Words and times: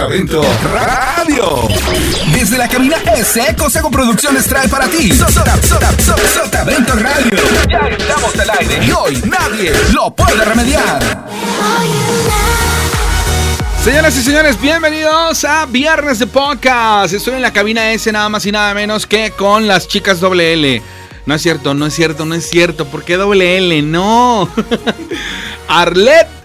Sotavento 0.00 0.42
Radio. 0.72 1.68
Desde 2.32 2.56
la 2.56 2.66
cabina 2.68 2.96
S, 3.14 3.54
Cosago 3.54 3.90
Producciones 3.90 4.46
trae 4.46 4.66
para 4.66 4.88
ti 4.88 5.12
Sotavento 5.12 6.94
Radio. 6.94 7.38
Ya 7.68 7.80
estamos 7.86 8.38
al 8.38 8.50
aire 8.60 8.86
y 8.86 8.92
hoy 8.92 9.22
nadie 9.26 9.74
lo 9.92 10.10
puede 10.14 10.42
remediar. 10.42 11.28
Señoras 13.84 14.16
y 14.16 14.22
señores, 14.22 14.58
bienvenidos 14.58 15.44
a 15.44 15.66
Viernes 15.66 16.18
de 16.18 16.26
Podcast. 16.26 17.12
Estoy 17.12 17.34
en 17.34 17.42
la 17.42 17.52
cabina 17.52 17.92
S 17.92 18.10
nada 18.10 18.30
más 18.30 18.46
y 18.46 18.52
nada 18.52 18.72
menos 18.72 19.06
que 19.06 19.32
con 19.32 19.68
las 19.68 19.86
chicas 19.86 20.18
doble 20.18 20.54
L. 20.54 20.82
No 21.26 21.34
es 21.34 21.42
cierto, 21.42 21.74
no 21.74 21.84
es 21.84 21.92
cierto, 21.92 22.24
no 22.24 22.34
es 22.34 22.48
cierto. 22.48 22.86
¿Por 22.86 23.04
qué 23.04 23.18
doble 23.18 23.58
L? 23.58 23.82
No. 23.82 24.48
Arlet 25.68 26.39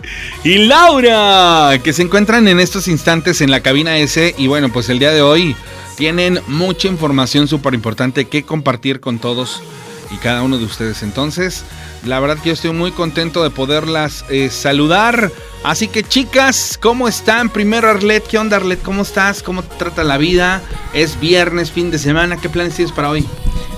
y 0.46 0.60
Laura, 0.60 1.82
que 1.84 1.92
se 1.92 2.04
encuentran 2.04 2.48
en 2.48 2.60
estos 2.60 2.88
instantes 2.88 3.42
en 3.42 3.50
la 3.50 3.62
cabina 3.62 3.98
S. 3.98 4.36
Y 4.38 4.46
bueno, 4.46 4.72
pues 4.72 4.90
el 4.90 5.00
día 5.00 5.12
de 5.12 5.24
hoy 5.24 5.56
tienen 5.98 6.40
mucha 6.46 6.88
información 6.88 7.48
súper 7.48 7.74
importante 7.74 8.26
que 8.26 8.44
compartir 8.44 9.00
con 9.00 9.18
todos 9.18 9.64
y 10.12 10.18
cada 10.18 10.44
uno 10.44 10.60
de 10.60 10.66
ustedes. 10.66 11.02
Entonces, 11.02 11.64
la 12.06 12.20
verdad 12.20 12.38
que 12.38 12.50
yo 12.50 12.54
estoy 12.54 12.74
muy 12.74 12.92
contento 12.92 13.42
de 13.42 13.50
poderlas 13.50 14.24
eh, 14.30 14.52
saludar. 14.52 15.32
Así 15.64 15.88
que 15.88 16.04
chicas, 16.04 16.78
¿cómo 16.80 17.08
están? 17.08 17.50
Primero 17.50 17.90
Arlet, 17.90 18.28
¿qué 18.28 18.38
onda 18.38 18.58
Arlet? 18.58 18.84
¿Cómo 18.84 19.02
estás? 19.02 19.42
¿Cómo 19.42 19.64
te 19.64 19.76
trata 19.78 20.04
la 20.04 20.20
vida? 20.20 20.62
Es 20.94 21.20
viernes, 21.20 21.72
fin 21.72 21.90
de 21.90 21.98
semana, 21.98 22.38
¿qué 22.38 22.50
planes 22.50 22.76
tienes 22.76 22.94
para 22.94 23.10
hoy? 23.10 23.26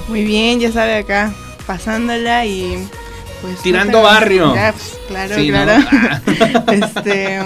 Muy 0.09 0.25
bien, 0.25 0.59
ya 0.59 0.69
sabe 0.73 0.95
acá, 0.95 1.33
pasándola 1.65 2.45
y 2.45 2.85
pues... 3.41 3.61
Tirando 3.61 4.01
barrio. 4.01 4.53
Ya, 4.55 4.73
pues, 4.73 4.99
claro, 5.07 5.35
claro. 5.35 5.79
¿no? 6.65 6.71
este, 6.85 7.39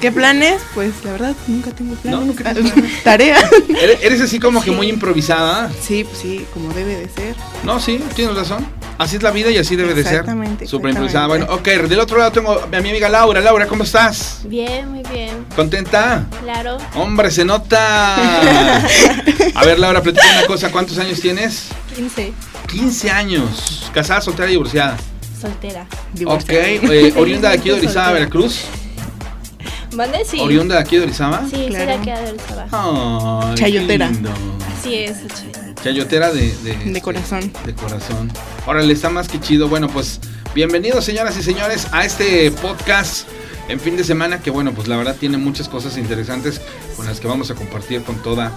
¿qué 0.00 0.12
planes? 0.12 0.62
Pues 0.74 0.92
la 1.04 1.12
verdad 1.12 1.36
nunca 1.46 1.70
tengo 1.70 1.94
planes. 1.96 2.20
No, 2.20 2.26
nunca 2.26 2.54
Tarea. 3.04 3.38
¿Eres, 3.80 4.02
¿Eres, 4.02 4.20
así 4.20 4.38
como 4.38 4.62
que 4.62 4.70
muy 4.70 4.88
improvisada? 4.88 5.70
Sí, 5.80 6.04
pues 6.04 6.18
sí, 6.18 6.46
como 6.52 6.72
debe 6.72 6.96
de 6.96 7.08
ser. 7.08 7.36
No, 7.62 7.80
sí, 7.80 8.02
tienes 8.14 8.36
razón. 8.36 8.66
Así 8.96 9.16
es 9.16 9.22
la 9.22 9.32
vida 9.32 9.50
y 9.50 9.58
así 9.58 9.74
debe 9.74 9.92
de 9.92 10.02
ser. 10.02 10.12
Exactamente. 10.12 10.66
Súper 10.66 10.90
improvisada. 10.90 11.26
Bueno, 11.26 11.46
ok, 11.50 11.66
del 11.66 11.98
otro 11.98 12.18
lado 12.18 12.30
tengo 12.30 12.60
a 12.60 12.66
mi 12.66 12.76
amiga 12.76 13.08
Laura. 13.08 13.40
Laura, 13.40 13.66
¿cómo 13.66 13.82
estás? 13.82 14.40
Bien, 14.44 14.88
muy 14.88 15.02
bien. 15.10 15.44
¿Contenta? 15.56 16.26
Claro. 16.42 16.78
Hombre, 16.94 17.30
se 17.30 17.44
nota. 17.44 18.76
a 19.54 19.64
ver, 19.64 19.78
Laura, 19.78 20.00
platícame 20.00 20.38
una 20.38 20.46
cosa. 20.46 20.70
¿Cuántos 20.70 20.98
años 20.98 21.20
tienes? 21.20 21.68
15. 21.96 22.32
15 22.68 23.10
años. 23.10 23.90
¿Casada, 23.92 24.20
soltera 24.20 24.48
y 24.48 24.52
divorciada? 24.52 24.96
Soltera. 25.48 25.86
Ok, 26.26 26.48
eh, 26.50 27.12
oriunda 27.18 27.50
de 27.50 27.56
aquí 27.58 27.68
de 27.68 27.74
Orizaba, 27.76 28.12
Veracruz. 28.12 28.62
¿Mande? 29.94 30.24
Sí. 30.24 30.40
¿Oriunda 30.40 30.76
de 30.76 30.80
aquí 30.80 30.96
de 30.96 31.02
Orizaba? 31.02 31.42
Sí, 31.48 31.66
Claro. 31.68 31.84
sí, 31.84 31.86
de 31.86 31.92
aquí 31.92 32.10
de 32.24 32.30
Orizaba. 32.30 33.48
Ay, 33.50 33.54
Chayotera. 33.56 34.10
Así 34.78 34.94
es. 34.94 35.18
Chayotera 35.82 36.32
de, 36.32 36.52
de, 36.64 36.74
De 36.92 37.00
corazón. 37.02 37.52
De 37.66 37.74
corazón. 37.74 38.32
Órale, 38.66 38.92
está 38.92 39.10
más 39.10 39.28
que 39.28 39.38
chido. 39.38 39.68
Bueno, 39.68 39.88
pues 39.88 40.18
bienvenidos, 40.54 41.04
señoras 41.04 41.36
y 41.36 41.42
señores, 41.42 41.86
a 41.92 42.04
este 42.04 42.50
podcast 42.50 43.28
en 43.68 43.78
fin 43.80 43.96
de 43.96 44.04
semana 44.04 44.40
que, 44.40 44.50
bueno, 44.50 44.72
pues 44.72 44.88
la 44.88 44.96
verdad 44.96 45.14
tiene 45.18 45.36
muchas 45.38 45.68
cosas 45.68 45.96
interesantes 45.96 46.60
con 46.96 47.06
las 47.06 47.20
que 47.20 47.28
vamos 47.28 47.50
a 47.50 47.54
compartir 47.54 48.02
con 48.02 48.16
toda 48.22 48.52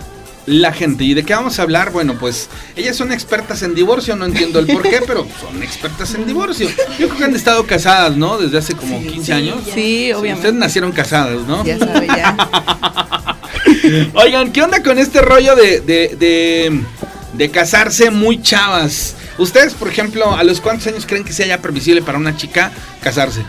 la 0.47 0.73
gente. 0.73 1.03
¿Y 1.03 1.13
de 1.13 1.23
qué 1.23 1.33
vamos 1.35 1.59
a 1.59 1.61
hablar? 1.61 1.91
Bueno, 1.91 2.15
pues 2.19 2.49
ellas 2.75 2.95
son 2.95 3.11
expertas 3.11 3.61
en 3.61 3.75
divorcio, 3.75 4.15
no 4.15 4.25
entiendo 4.25 4.57
el 4.59 4.65
por 4.65 4.81
qué, 4.81 5.01
pero 5.05 5.27
son 5.39 5.61
expertas 5.61 6.15
en 6.15 6.25
divorcio. 6.25 6.67
Yo 6.97 7.07
creo 7.09 7.17
que 7.19 7.23
han 7.25 7.35
estado 7.35 7.65
casadas, 7.67 8.15
¿no? 8.17 8.37
Desde 8.39 8.57
hace 8.57 8.73
como 8.73 8.99
15 9.01 9.33
años. 9.33 9.57
Sí, 9.73 10.11
obviamente. 10.13 10.47
Ustedes 10.47 10.55
nacieron 10.55 10.91
casadas, 10.91 11.41
¿no? 11.47 11.63
Ya 11.63 11.77
sabe, 11.77 12.07
ya. 12.07 12.35
Oigan, 14.15 14.51
¿qué 14.51 14.61
onda 14.63 14.81
con 14.81 14.97
este 14.97 15.21
rollo 15.21 15.55
de, 15.55 15.81
de, 15.81 16.15
de, 16.17 16.81
de 17.33 17.51
casarse 17.51 18.09
muy 18.11 18.41
chavas? 18.41 19.15
Ustedes, 19.37 19.73
por 19.73 19.87
ejemplo, 19.87 20.35
¿a 20.35 20.43
los 20.43 20.61
cuántos 20.61 20.87
años 20.87 21.05
creen 21.05 21.23
que 21.23 21.33
sea 21.33 21.45
ya 21.45 21.61
permisible 21.61 22.01
para 22.01 22.17
una 22.17 22.35
chica 22.35 22.71
casarse? 23.01 23.43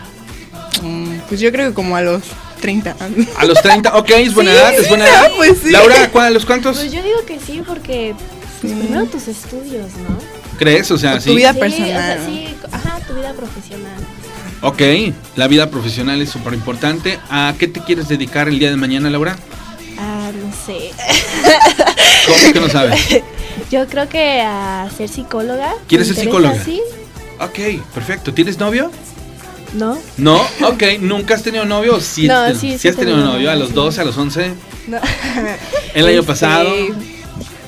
Mm, 0.83 1.19
Pues 1.27 1.39
yo 1.41 1.51
creo 1.51 1.69
que 1.69 1.73
como 1.73 1.95
a 1.95 2.01
los 2.01 2.21
30. 2.59 2.95
A 3.37 3.45
los 3.45 3.61
30, 3.61 3.95
ok, 3.97 4.09
es 4.11 4.33
buena 4.33 4.51
Sí, 4.51 4.57
edad, 4.57 4.73
es 4.73 4.87
buena 4.89 5.05
edad. 5.07 5.31
pues 5.37 5.57
sí. 5.63 5.71
Laura, 5.71 6.09
¿cuál- 6.11 6.27
¿a 6.27 6.29
los 6.31 6.45
cuántos 6.45 6.77
Pues 6.77 6.91
yo 6.91 7.01
digo 7.03 7.25
que 7.25 7.39
sí, 7.39 7.61
porque 7.65 8.15
pues, 8.61 8.73
Sí. 8.73 8.79
primero 8.79 9.05
tus 9.05 9.27
estudios, 9.27 9.87
¿no? 10.07 10.39
crees? 10.57 10.91
O 10.91 10.97
sea, 10.97 11.15
Tu 11.15 11.21
sí. 11.21 11.35
vida 11.37 11.53
sí, 11.53 11.59
personal. 11.59 11.87
o 11.89 11.93
sea, 11.93 12.25
sí, 12.25 12.55
ajá, 12.71 12.99
tu 13.07 13.13
vida 13.13 13.31
profesional. 13.33 13.93
Ok, 14.61 14.81
la 15.37 15.47
vida 15.47 15.69
profesional 15.71 16.21
es 16.21 16.29
súper 16.29 16.53
importante. 16.53 17.17
¿A 17.29 17.53
qué 17.57 17.69
te 17.69 17.79
quieres 17.79 18.09
dedicar 18.09 18.49
el 18.49 18.59
día 18.59 18.69
de 18.69 18.75
mañana, 18.75 19.09
Laura? 19.09 19.37
Ah, 19.97 20.31
no 20.33 20.51
sé. 20.65 20.91
¿Cómo 22.27 22.53
que 22.53 22.59
no 22.59 22.67
sabes? 22.69 23.21
Yo 23.71 23.87
creo 23.87 24.09
que 24.09 24.41
a 24.41 24.89
ser 24.97 25.07
psicóloga. 25.07 25.73
¿Quieres 25.87 26.09
¿me 26.09 26.13
ser 26.15 26.23
psicóloga? 26.25 26.61
Sí. 26.63 26.81
Ok, 27.39 27.81
perfecto. 27.93 28.33
¿Tienes 28.33 28.57
novio? 28.59 28.91
¿No? 29.73 29.97
No, 30.17 30.35
ok. 30.63 30.83
¿Nunca 30.99 31.35
has 31.35 31.43
tenido 31.43 31.65
novio? 31.65 31.99
Sí, 32.01 32.27
No, 32.27 32.47
sí, 32.53 32.71
sí 32.71 32.77
sí 32.79 32.87
has 32.87 32.95
tenido 32.95 33.17
novio. 33.17 33.51
¿A 33.51 33.55
los 33.55 33.69
sí. 33.69 33.73
12, 33.75 34.01
a 34.01 34.05
los 34.05 34.17
11? 34.17 34.53
No. 34.87 34.97
¿El 35.93 36.07
año 36.07 36.19
Este, 36.21 36.27
pasado? 36.27 36.69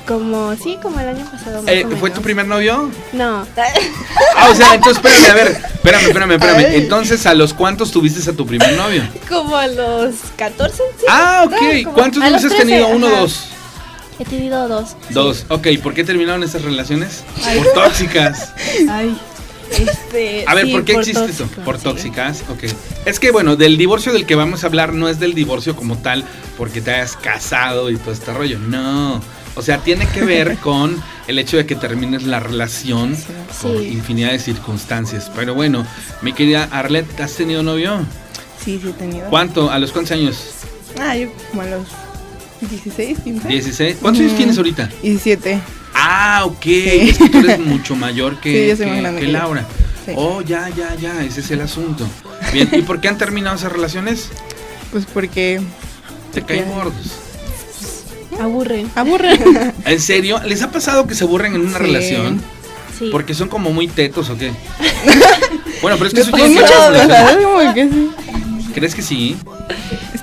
Como, 0.06 0.54
sí, 0.56 0.78
como 0.82 0.98
el 0.98 1.08
año 1.10 1.24
pasado. 1.30 1.62
más 1.62 1.70
Eh, 1.72 1.86
o 1.86 1.96
¿Fue 1.96 2.10
tu 2.10 2.20
primer 2.22 2.46
novio? 2.46 2.90
No. 3.12 3.46
Ah, 4.36 4.48
o 4.50 4.54
sea, 4.54 4.74
entonces 4.74 4.96
espérame, 5.04 5.30
a 5.30 5.34
ver, 5.34 5.48
espérame, 5.74 6.06
espérame, 6.06 6.30
espérame. 6.32 6.74
Entonces, 6.74 7.26
¿a 7.26 7.34
los 7.34 7.52
cuántos 7.54 7.90
tuviste 7.92 8.28
a 8.28 8.32
tu 8.34 8.46
primer 8.46 8.72
novio? 8.76 9.02
como 9.28 9.56
a 9.56 9.66
los 9.68 10.14
14, 10.36 10.76
sí. 10.98 11.06
Ah, 11.08 11.44
No, 11.48 11.56
ok. 11.56 11.62
como- 11.84 11.94
¿Cuántos 11.94 12.22
novios 12.22 12.44
has 12.44 12.56
tenido? 12.56 12.86
13, 12.88 12.94
¿Uno 12.96 13.06
o 13.06 13.10
dos? 13.20 13.44
He 14.18 14.24
tenido 14.24 14.68
dos. 14.68 14.96
Dos. 15.10 15.44
Ok, 15.48 15.68
¿por 15.82 15.94
qué 15.94 16.02
terminaron 16.02 16.42
estas 16.42 16.62
relaciones? 16.62 17.22
Por 17.56 17.72
tóxicas. 17.84 18.52
Ay. 18.90 19.16
Este, 19.78 20.44
A 20.46 20.54
ver, 20.54 20.66
sí, 20.66 20.72
¿por 20.72 20.84
qué 20.84 20.92
existe 20.92 21.24
eso? 21.24 21.44
tóxico, 21.44 21.62
Por 21.64 21.78
sí. 21.78 21.84
tóxicas, 21.84 22.44
ok. 22.50 22.64
Es 23.06 23.18
que 23.20 23.30
bueno, 23.30 23.56
del 23.56 23.76
divorcio 23.76 24.12
del 24.12 24.26
que 24.26 24.34
vamos 24.34 24.64
a 24.64 24.66
hablar 24.66 24.92
no 24.92 25.08
es 25.08 25.18
del 25.18 25.34
divorcio 25.34 25.74
como 25.76 25.98
tal 25.98 26.24
porque 26.58 26.80
te 26.80 26.92
hayas 26.92 27.16
casado 27.16 27.90
y 27.90 27.96
todo 27.96 28.12
este 28.12 28.32
rollo. 28.32 28.58
No. 28.58 29.20
O 29.54 29.62
sea, 29.62 29.78
tiene 29.78 30.06
que 30.08 30.22
ver 30.24 30.56
con 30.62 31.02
el 31.26 31.38
hecho 31.38 31.56
de 31.56 31.66
que 31.66 31.74
termines 31.74 32.22
la 32.24 32.40
relación 32.40 33.16
por 33.62 33.78
Sí. 33.80 33.88
infinidad 33.88 34.32
de 34.32 34.38
circunstancias. 34.38 35.30
Pero 35.34 35.54
bueno, 35.54 35.86
mi 36.22 36.32
querida 36.32 36.68
Arlette, 36.70 37.20
¿has 37.20 37.34
tenido 37.34 37.62
novio? 37.62 38.00
Sí, 38.64 38.78
sí 38.82 38.88
he 38.90 38.92
tenido. 38.92 39.28
¿Cuánto? 39.28 39.70
¿A 39.70 39.78
los 39.78 39.92
cuántos 39.92 40.12
años? 40.12 40.50
Ah, 41.00 41.16
yo 41.16 41.28
como 41.50 41.62
a 41.62 41.66
los 41.66 41.86
16, 42.60 43.18
15. 43.24 43.48
16. 43.48 43.96
¿Cuántos 44.00 44.22
años 44.22 44.36
tienes 44.36 44.56
ahorita? 44.56 44.88
17. 45.02 45.60
Ah, 45.94 46.42
ok. 46.44 46.66
Es 46.66 47.18
que 47.18 47.28
tú 47.28 47.38
eres 47.38 47.58
mucho 47.60 47.94
mayor 47.96 48.40
que, 48.40 48.52
Sí, 48.76 48.82
yo 48.82 48.90
soy 48.90 49.16
que-. 49.20 49.26
Laura. 49.28 49.66
Sí. 50.06 50.12
Oh, 50.16 50.40
ya, 50.42 50.68
ya, 50.70 50.94
ya. 50.96 51.22
Ese 51.22 51.40
es 51.40 51.50
el 51.50 51.60
asunto. 51.60 52.06
Bien, 52.52 52.68
¿y 52.72 52.82
por 52.82 53.00
qué 53.00 53.08
han 53.08 53.18
terminado 53.18 53.56
esas 53.56 53.72
relaciones? 53.72 54.30
Pues 54.90 55.06
porque 55.06 55.60
Te 56.32 56.42
caen 56.42 56.68
gordos. 56.70 57.12
Aburren. 58.40 58.90
aburren. 58.94 59.72
¿En 59.84 60.00
serio? 60.00 60.40
¿Les 60.44 60.62
ha 60.62 60.70
pasado 60.70 61.06
que 61.06 61.14
se 61.14 61.24
aburren 61.24 61.54
en 61.54 61.60
una 61.62 61.78
Sí. 61.78 61.84
relación? 61.84 62.40
Sí. 62.98 63.08
Porque 63.12 63.34
son 63.34 63.48
como 63.48 63.70
muy 63.72 63.88
tetos 63.88 64.28
o 64.30 64.36
qué? 64.38 64.52
bueno, 65.82 65.96
pero 65.98 66.06
es 66.08 66.14
que 66.14 66.20
eso 66.22 66.30
tiene 66.32 66.60
que. 67.74 67.88
¿Crees 68.74 68.94
que 68.94 69.02
sí? 69.02 69.36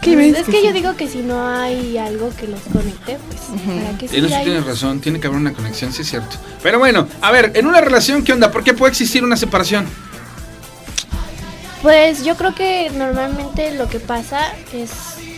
Es 0.02 0.06
que, 0.06 0.30
es 0.30 0.46
sí. 0.46 0.62
yo 0.64 0.74
digo 0.74 0.96
que 0.96 1.08
si 1.08 1.20
no 1.20 1.48
hay 1.48 1.98
algo 1.98 2.32
que 2.36 2.48
los 2.48 2.62
conecte, 2.62 3.18
pues 3.28 3.42
para 3.66 4.00
seguir 4.00 4.26
eso 4.26 4.36
ahí? 4.36 4.44
tienes 4.46 4.66
razón, 4.66 5.00
tiene 5.02 5.20
que 5.20 5.28
haber 5.28 5.40
una 5.40 5.54
conexión, 5.54 5.92
sí 5.92 6.04
es 6.04 6.10
cierto. 6.10 6.38
Pero 6.64 6.80
bueno, 6.80 7.08
a 7.22 7.32
ver, 7.32 7.52
en 7.56 7.66
una 7.68 7.82
relación, 7.82 8.24
¿qué 8.24 8.34
onda? 8.34 8.52
¿Por 8.52 8.64
qué 8.64 8.74
puede 8.74 8.92
existir 8.92 9.24
una 9.24 9.36
separación? 9.36 9.86
Pues 11.82 12.24
yo 12.26 12.36
creo 12.36 12.54
que 12.56 12.90
normalmente 12.90 13.74
lo 13.76 13.88
que 13.90 14.00
pasa 14.00 14.54
es 14.74 14.92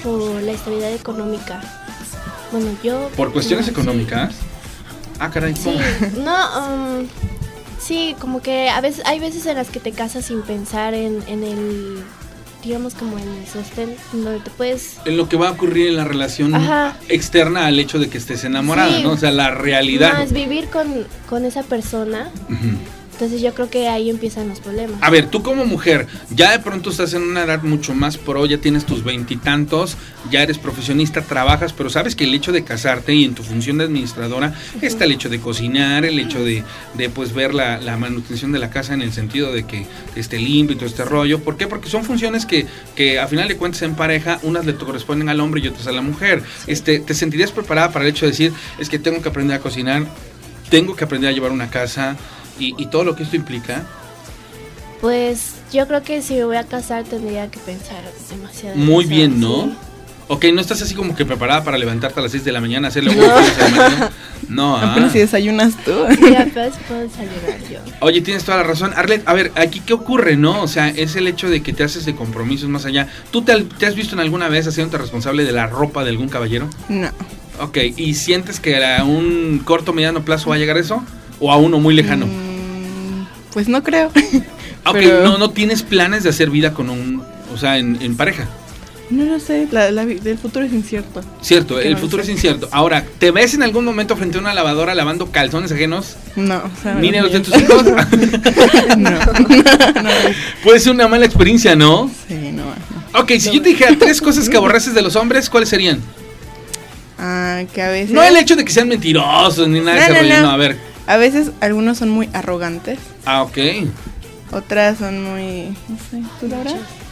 por 0.04 0.42
la 0.42 0.52
estabilidad 0.52 0.92
económica. 0.92 1.62
Bueno, 2.52 2.76
yo 2.84 3.10
¿Por 3.16 3.32
cuestiones 3.32 3.68
no, 3.68 3.74
sí. 3.74 3.80
económicas? 3.80 4.36
Ah, 5.20 5.30
caray, 5.30 5.56
Sí, 5.56 5.78
no, 6.18 7.00
um, 7.02 7.08
sí, 7.80 8.16
como 8.20 8.42
que 8.42 8.70
a 8.70 8.82
veces 8.82 9.04
hay 9.06 9.20
veces 9.20 9.46
en 9.46 9.56
las 9.56 9.70
que 9.70 9.80
te 9.80 9.92
casas 9.92 10.26
sin 10.26 10.42
pensar 10.42 10.94
en, 10.96 11.24
en 11.28 11.44
el, 11.44 12.04
digamos 12.64 12.94
como 12.96 13.18
en 13.18 13.28
el 13.28 13.48
sostén, 13.48 13.96
donde 14.14 14.40
te 14.40 14.50
puedes 14.52 14.98
En 15.06 15.18
lo 15.18 15.28
que 15.28 15.38
va 15.38 15.50
a 15.50 15.52
ocurrir 15.52 15.88
en 15.88 15.96
la 15.98 16.04
relación 16.06 16.54
Ajá. 16.56 16.96
externa 17.10 17.66
al 17.66 17.80
hecho 17.80 17.98
de 18.00 18.10
que 18.10 18.18
estés 18.18 18.44
enamorada, 18.44 18.98
Sí. 18.98 19.04
¿no? 19.04 19.12
O 19.12 19.18
sea, 19.18 19.32
la 19.32 19.52
realidad. 19.52 20.14
más 20.14 20.32
vivir 20.32 20.68
con, 20.68 21.06
con 21.30 21.46
esa 21.46 21.64
persona 21.64 22.30
Ujú. 22.50 22.78
Entonces 23.22 23.44
yo 23.44 23.54
creo 23.54 23.70
que 23.70 23.88
ahí 23.88 24.10
empiezan 24.10 24.50
los 24.50 24.60
problemas. 24.60 24.98
A 25.00 25.12
ver, 25.12 25.28
tú 25.28 25.44
como 25.44 25.64
mujer, 25.64 26.08
ya 26.32 26.54
de 26.54 26.58
pronto 26.58 26.90
estás 26.90 27.14
en 27.14 27.22
una 27.22 27.44
edad 27.44 27.62
mucho 27.62 27.94
más 27.94 28.18
pro, 28.18 28.48
ya 28.48 28.58
tienes 28.58 28.84
tus 28.84 29.04
veintitantos, 29.04 29.96
ya 30.32 30.42
eres 30.42 30.58
profesionista, 30.58 31.22
trabajas, 31.22 31.72
pero 31.72 31.92
sabes 31.92 32.16
que 32.16 32.24
el 32.24 32.34
hecho 32.34 32.52
de 32.52 32.64
casarte 32.64 33.14
y 33.14 33.24
en 33.24 33.36
tu 33.36 33.44
función 33.44 33.78
de 33.78 33.84
administradora 33.84 34.56
está 34.82 35.06
el 35.06 35.12
hecho 35.12 35.30
de 35.30 35.40
cocinar, 35.40 36.04
el 36.04 36.18
hecho 36.18 36.44
de, 36.44 36.64
de 36.96 37.10
pues 37.10 37.34
ver 37.34 37.54
la, 37.54 37.80
la 37.80 37.96
manutención 37.96 38.52
de 38.52 38.58
la 38.58 38.72
casa 38.72 38.96
en 38.96 39.04
el 39.04 39.14
sentido 39.14 39.54
de 39.54 39.68
que 39.68 39.86
esté 40.16 40.40
limpio 40.40 40.74
y 40.74 40.80
todo 40.80 40.90
este 40.90 41.06
rollo. 41.06 41.44
¿Por 41.44 41.58
qué? 41.58 41.68
Porque 41.68 41.90
son 41.90 42.04
funciones 42.04 42.48
que, 42.48 42.66
que 42.96 43.20
a 43.20 43.28
final 43.28 43.48
de 43.48 43.56
cuentas 43.56 43.84
en 43.84 43.94
pareja, 43.94 44.40
unas 44.42 44.66
le 44.66 44.74
corresponden 44.74 45.30
al 45.30 45.40
hombre 45.42 45.62
y 45.62 45.68
otras 45.68 45.86
a 45.86 45.92
la 45.92 46.02
mujer. 46.02 46.42
Este, 46.66 47.00
¿Te 47.00 47.14
sentirías 47.14 47.52
preparada 47.52 47.92
para 47.92 48.04
el 48.04 48.10
hecho 48.10 48.26
de 48.26 48.32
decir, 48.32 48.52
es 48.80 48.90
que 48.90 48.98
tengo 48.98 49.22
que 49.22 49.30
aprender 49.30 49.58
a 49.58 49.60
cocinar, 49.60 50.08
tengo 50.72 50.96
que 50.96 51.04
aprender 51.04 51.30
a 51.30 51.34
llevar 51.34 51.52
una 51.52 51.70
casa 51.70 52.18
y, 52.60 52.76
y 52.82 52.88
todo 52.88 53.04
lo 53.04 53.16
que 53.16 53.24
esto 53.24 53.36
implica? 53.36 53.84
Pues 55.00 55.56
yo 55.74 55.88
creo 55.88 56.04
que 56.04 56.22
si 56.22 56.36
me 56.36 56.46
voy 56.46 56.58
a 56.58 56.64
casar 56.64 57.04
tendría 57.04 57.50
que 57.50 57.60
pensar 57.60 58.04
demasiado. 58.30 58.76
Muy 58.76 59.06
demasiado, 59.06 59.10
bien, 59.10 59.40
¿no? 59.40 59.64
sí. 59.66 59.78
Ok, 60.28 60.46
no 60.54 60.62
estás 60.62 60.82
así 60.82 60.96
como 60.96 61.14
que 61.14 61.26
preparada 61.26 61.62
para 61.66 61.78
levantarte 61.78 62.18
a 62.18 62.24
las 62.24 62.32
6 62.32 62.46
de 62.46 62.54
la 62.54 62.62
mañana, 62.62 62.88
hacerle 62.88 63.12
huevos 63.12 63.44
mañana. 63.60 64.12
No, 64.48 64.78
ah. 64.82 64.94
Apenas 64.94 65.12
si 65.12 65.20
desayunas 65.20 65.76
tú. 65.84 65.92
Sí, 66.16 66.34
apenas 66.34 66.78
puedo 66.88 67.02
desayunar 67.02 67.60
yo. 67.70 67.80
Oye, 68.00 68.22
tienes 68.22 68.46
toda 68.46 68.60
la 68.60 68.64
razón. 68.64 68.94
Arlet, 68.96 69.28
a 69.28 69.34
ver, 69.34 69.52
aquí 69.56 69.82
qué 69.82 69.92
ocurre, 69.92 70.38
¿no? 70.38 70.62
O 70.62 70.70
sea, 70.70 70.88
es 70.88 71.18
el 71.18 71.28
hecho 71.28 71.50
de 71.50 71.62
que 71.62 71.74
te 71.74 71.84
haces 71.84 72.06
de 72.06 72.16
compromisos 72.16 72.70
más 72.70 72.86
allá. 72.86 73.10
¿Tú 73.32 73.42
te, 73.42 73.62
te 73.62 73.86
has 73.86 73.96
visto 73.96 74.16
en 74.16 74.22
alguna 74.22 74.48
vez 74.48 74.66
haciéndote 74.68 75.00
responsable 75.00 75.44
de 75.44 75.52
la 75.52 75.68
ropa 75.68 76.06
de 76.06 76.12
algún 76.12 76.30
caballero? 76.30 76.70
No. 76.88 77.10
Ok, 77.60 77.80
¿y 77.98 78.14
sientes 78.14 78.62
que 78.62 78.86
a 78.86 79.04
un 79.04 79.62
corto 79.66 79.92
mediano 79.92 80.24
plazo 80.24 80.50
va 80.50 80.56
a 80.56 80.60
llegar 80.60 80.78
eso? 80.78 81.04
¿O 81.42 81.52
a 81.52 81.58
uno 81.58 81.80
muy 81.80 81.94
lejano? 81.94 82.28
Mm, 82.28 83.26
pues 83.52 83.68
no 83.68 83.84
creo. 83.84 84.08
ok, 84.08 84.14
pero- 84.94 85.24
no, 85.24 85.38
no 85.38 85.50
tienes 85.50 85.84
planes 85.84 86.24
de 86.24 86.30
hacer 86.30 86.50
vida 86.50 86.74
con 86.74 86.90
un, 86.90 87.24
o 87.54 87.58
sea, 87.58 87.78
en, 87.80 87.98
en 88.02 88.16
pareja. 88.16 88.48
No 89.10 89.26
lo 89.26 89.42
sé, 89.42 89.68
la, 89.72 89.92
la 89.92 90.06
del 90.06 90.38
futuro 90.38 90.64
es 90.64 90.72
incierto. 90.72 91.22
Cierto, 91.42 91.82
el 91.82 91.94
no 91.94 91.98
futuro 91.98 92.24
es 92.24 92.30
incierto. 92.30 92.70
Ahora, 92.72 93.04
¿te 93.20 93.32
ves 93.32 93.54
en 93.54 93.62
algún 93.62 93.84
momento 93.84 94.16
frente 94.16 94.38
a 94.38 94.42
una 94.42 94.54
lavadora 94.54 94.96
lavando 94.96 95.30
calzones 95.32 95.70
ajenos? 95.74 96.16
No, 96.38 96.60
o 96.60 96.82
sea, 96.82 96.94
los 96.94 97.32
de 97.34 97.40
tus 97.42 97.58
hijos. 97.62 97.84
no, 98.98 99.10
no, 99.12 100.10
Puede 100.64 100.80
ser 100.80 100.94
una 100.94 101.10
mala 101.10 101.26
experiencia, 101.26 101.76
¿no? 101.76 102.10
sí, 102.30 102.54
no. 102.54 102.64
Ok, 103.20 103.32
si 103.32 103.52
yo 103.52 103.62
te 103.62 103.70
dijera 103.70 103.98
tres 104.00 104.22
cosas 104.22 104.48
que 104.48 104.56
aborreces 104.56 104.94
de 104.94 105.02
los 105.02 105.18
hombres, 105.18 105.50
¿cuáles 105.50 105.68
serían? 105.68 106.00
Ah, 107.20 107.64
que 107.74 107.82
a 107.82 107.90
veces... 107.90 108.12
No 108.12 108.24
el 108.24 108.38
hecho 108.38 108.56
de 108.56 108.64
que 108.64 108.72
sean 108.72 108.88
mentirosos 108.88 109.68
ni 109.68 109.82
nada 109.82 109.96
de 109.96 110.04
ese 110.04 110.22
rollo, 110.22 110.42
no, 110.42 110.52
a 110.52 110.58
ver. 110.58 110.91
A 111.08 111.18
veces 111.18 111.52
algunos 111.62 111.98
son 111.98 112.10
muy 112.10 112.30
arrogantes, 112.34 113.00
Ah, 113.26 113.44
ok. 113.44 113.58
otras 114.52 114.98
son 115.00 115.24
muy... 115.24 115.76
No 115.90 115.98
sé, 116.10 116.22
¿tú? 116.40 116.48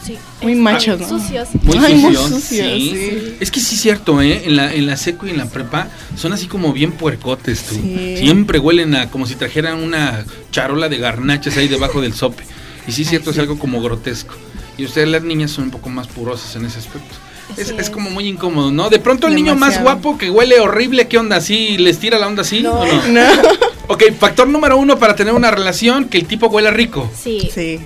Sí. 0.06 0.18
Muy 0.42 0.56
machos, 0.56 1.00
¿no? 1.02 1.08
Sucios. 1.10 1.50
Muy 1.62 1.78
Ay, 1.78 1.96
muy 1.96 2.16
sucios, 2.16 2.42
sucios, 2.44 2.68
sí. 2.74 2.92
sí. 2.94 3.36
Es 3.42 3.52
que 3.52 3.60
sí 3.60 3.76
es 3.76 3.82
cierto, 3.82 4.22
¿eh? 4.22 4.44
En 4.46 4.56
la, 4.56 4.74
en 4.74 4.86
la 4.88 4.96
seco 4.96 5.28
y 5.28 5.32
en 5.32 5.38
la 5.38 5.46
prepa 5.46 5.88
son 6.16 6.32
así 6.32 6.48
como 6.48 6.72
bien 6.72 6.94
puercotes, 6.94 7.64
tú. 7.64 7.76
Sí. 7.76 8.16
Siempre 8.18 8.60
huelen 8.60 8.96
a 8.96 9.10
como 9.12 9.26
si 9.26 9.36
trajeran 9.36 9.84
una 9.84 10.24
charola 10.52 10.88
de 10.88 10.98
garnachas 10.98 11.58
ahí 11.58 11.68
debajo 11.68 12.00
del 12.02 12.14
sope. 12.14 12.44
Y 12.88 12.94
sí 12.94 13.02
es 13.02 13.10
cierto, 13.10 13.32
es 13.32 13.38
algo 13.40 13.60
como 13.60 13.82
grotesco. 13.82 14.36
Y 14.78 14.86
ustedes 14.86 15.10
las 15.10 15.24
niñas 15.24 15.52
son 15.52 15.66
un 15.66 15.72
poco 15.72 15.90
más 15.90 16.08
purosas 16.08 16.56
en 16.56 16.66
ese 16.66 16.80
aspecto. 16.80 17.16
Es, 17.58 17.66
Así 17.68 17.74
es 17.78 17.80
es. 17.86 17.90
como 17.90 18.10
muy 18.10 18.28
incómodo, 18.28 18.72
¿no? 18.72 18.90
De 18.90 19.00
pronto 19.00 19.28
el 19.28 19.36
niño 19.36 19.56
más 19.56 19.82
guapo 19.82 20.18
que 20.18 20.30
huele 20.32 20.60
horrible, 20.62 21.08
¿qué 21.10 21.18
onda? 21.18 21.42
¿Sí 21.42 21.78
les 21.78 22.00
tira 22.00 22.18
la 22.18 22.28
onda 22.28 22.44
así 22.44 22.62
No. 22.62 22.80
o 22.80 22.86
no? 22.86 23.08
No. 23.10 23.22
Ok, 23.92 24.04
factor 24.20 24.48
número 24.48 24.78
uno 24.78 24.98
para 25.00 25.16
tener 25.16 25.34
una 25.34 25.50
relación, 25.52 26.06
que 26.06 26.18
el 26.20 26.26
tipo 26.28 26.48
huela 26.48 26.70
rico. 26.72 27.10
Sí. 27.16 27.50
Sí. 27.54 27.80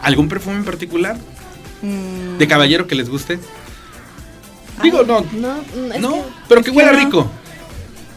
¿Algún 0.00 0.28
perfume 0.28 0.56
en 0.58 0.64
particular? 0.64 1.16
Mm, 1.82 2.38
¿De 2.38 2.46
caballero 2.46 2.86
que 2.86 2.94
les 2.94 3.10
guste? 3.10 3.38
Digo, 4.82 5.02
no, 5.02 5.26
No, 5.32 5.56
no, 5.98 6.12
que 6.14 6.22
pero 6.48 6.62
que 6.62 6.70
que 6.70 6.76
huela 6.76 6.92
no. 6.92 6.98
rico. 6.98 7.30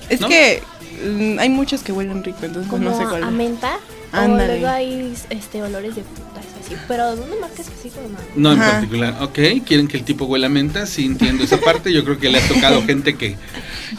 Es 0.08 0.22
¿no? 0.22 0.28
que 0.28 0.62
mm, 1.04 1.40
hay 1.40 1.50
muchos 1.50 1.82
que 1.82 1.92
huelen 1.92 2.24
rico, 2.24 2.40
entonces 2.44 2.70
como 2.70 2.90
no 2.90 2.98
sé 2.98 3.06
cuál. 3.06 3.24
a 3.24 3.32
menta. 3.32 3.80
Ándale. 4.12 4.60
luego 4.60 4.68
hay 4.68 5.14
este, 5.30 5.62
olores 5.62 5.96
de 5.96 6.04
frutas 6.04 6.46
así. 6.64 6.76
Pero 6.88 7.16
no 7.16 7.36
marques 7.40 7.68
así 7.68 7.90
como 7.90 8.10
nada. 8.10 8.24
No 8.36 8.54
en 8.54 8.62
Ajá. 8.62 8.72
particular. 8.74 9.18
Ok, 9.22 9.40
quieren 9.66 9.88
que 9.88 9.98
el 9.98 10.04
tipo 10.04 10.26
huela 10.26 10.48
a 10.48 10.50
menta, 10.50 10.86
sí 10.86 11.06
entiendo 11.06 11.44
esa 11.44 11.58
parte. 11.60 11.94
Yo 11.94 12.04
creo 12.04 12.18
que 12.20 12.30
le 12.30 12.40
ha 12.40 12.48
tocado 12.48 12.82
gente 12.84 13.16
que, 13.16 13.36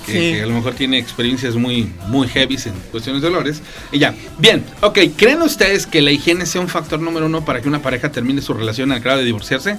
que- 0.07 0.13
Sí. 0.13 0.19
que 0.35 0.43
a 0.43 0.47
lo 0.47 0.55
mejor 0.55 0.75
tiene 0.75 0.99
experiencias 0.99 1.55
muy, 1.57 1.93
muy 2.09 2.27
heavy 2.29 2.57
en 2.65 2.73
cuestiones 2.91 3.23
de 3.23 3.29
olores. 3.29 3.63
Y 3.93 3.99
ya, 3.99 4.15
bien, 4.39 4.65
ok, 4.83 4.99
¿creen 5.17 5.43
ustedes 5.43 5.87
que 5.87 6.01
la 6.03 6.11
higiene 6.11 6.47
sea 6.47 6.61
un 6.61 6.69
factor 6.69 7.01
número 7.01 7.27
uno 7.27 7.45
para 7.45 7.61
que 7.61 7.69
una 7.69 7.81
pareja 7.83 8.11
termine 8.11 8.41
su 8.43 8.53
relación 8.55 8.93
al 8.93 9.01
grado 9.01 9.19
de 9.21 9.25
divorciarse? 9.25 9.77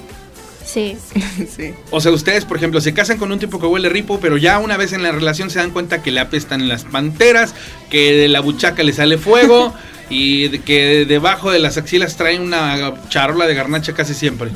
Sí. 0.65 0.95
sí. 1.57 1.73
O 1.89 1.99
sea, 1.99 2.11
ustedes, 2.11 2.45
por 2.45 2.55
ejemplo, 2.57 2.79
se 2.81 2.93
casan 2.93 3.17
con 3.17 3.31
un 3.31 3.39
tipo 3.39 3.59
que 3.59 3.65
huele 3.65 3.89
rico, 3.89 4.19
pero 4.21 4.37
ya 4.37 4.59
una 4.59 4.77
vez 4.77 4.93
en 4.93 5.03
la 5.03 5.11
relación 5.11 5.49
se 5.49 5.59
dan 5.59 5.71
cuenta 5.71 6.01
que 6.01 6.11
le 6.11 6.19
apestan 6.19 6.69
las 6.69 6.83
panteras, 6.85 7.53
que 7.89 8.13
de 8.13 8.27
la 8.27 8.39
buchaca 8.41 8.83
le 8.83 8.93
sale 8.93 9.17
fuego 9.17 9.73
y 10.11 10.47
de 10.49 10.59
que 10.61 11.05
debajo 11.07 11.49
de 11.51 11.59
las 11.59 11.77
axilas 11.77 12.17
trae 12.17 12.39
una 12.39 12.93
charola 13.09 13.47
de 13.47 13.55
garnacha 13.55 13.93
casi 13.93 14.13
siempre. 14.13 14.51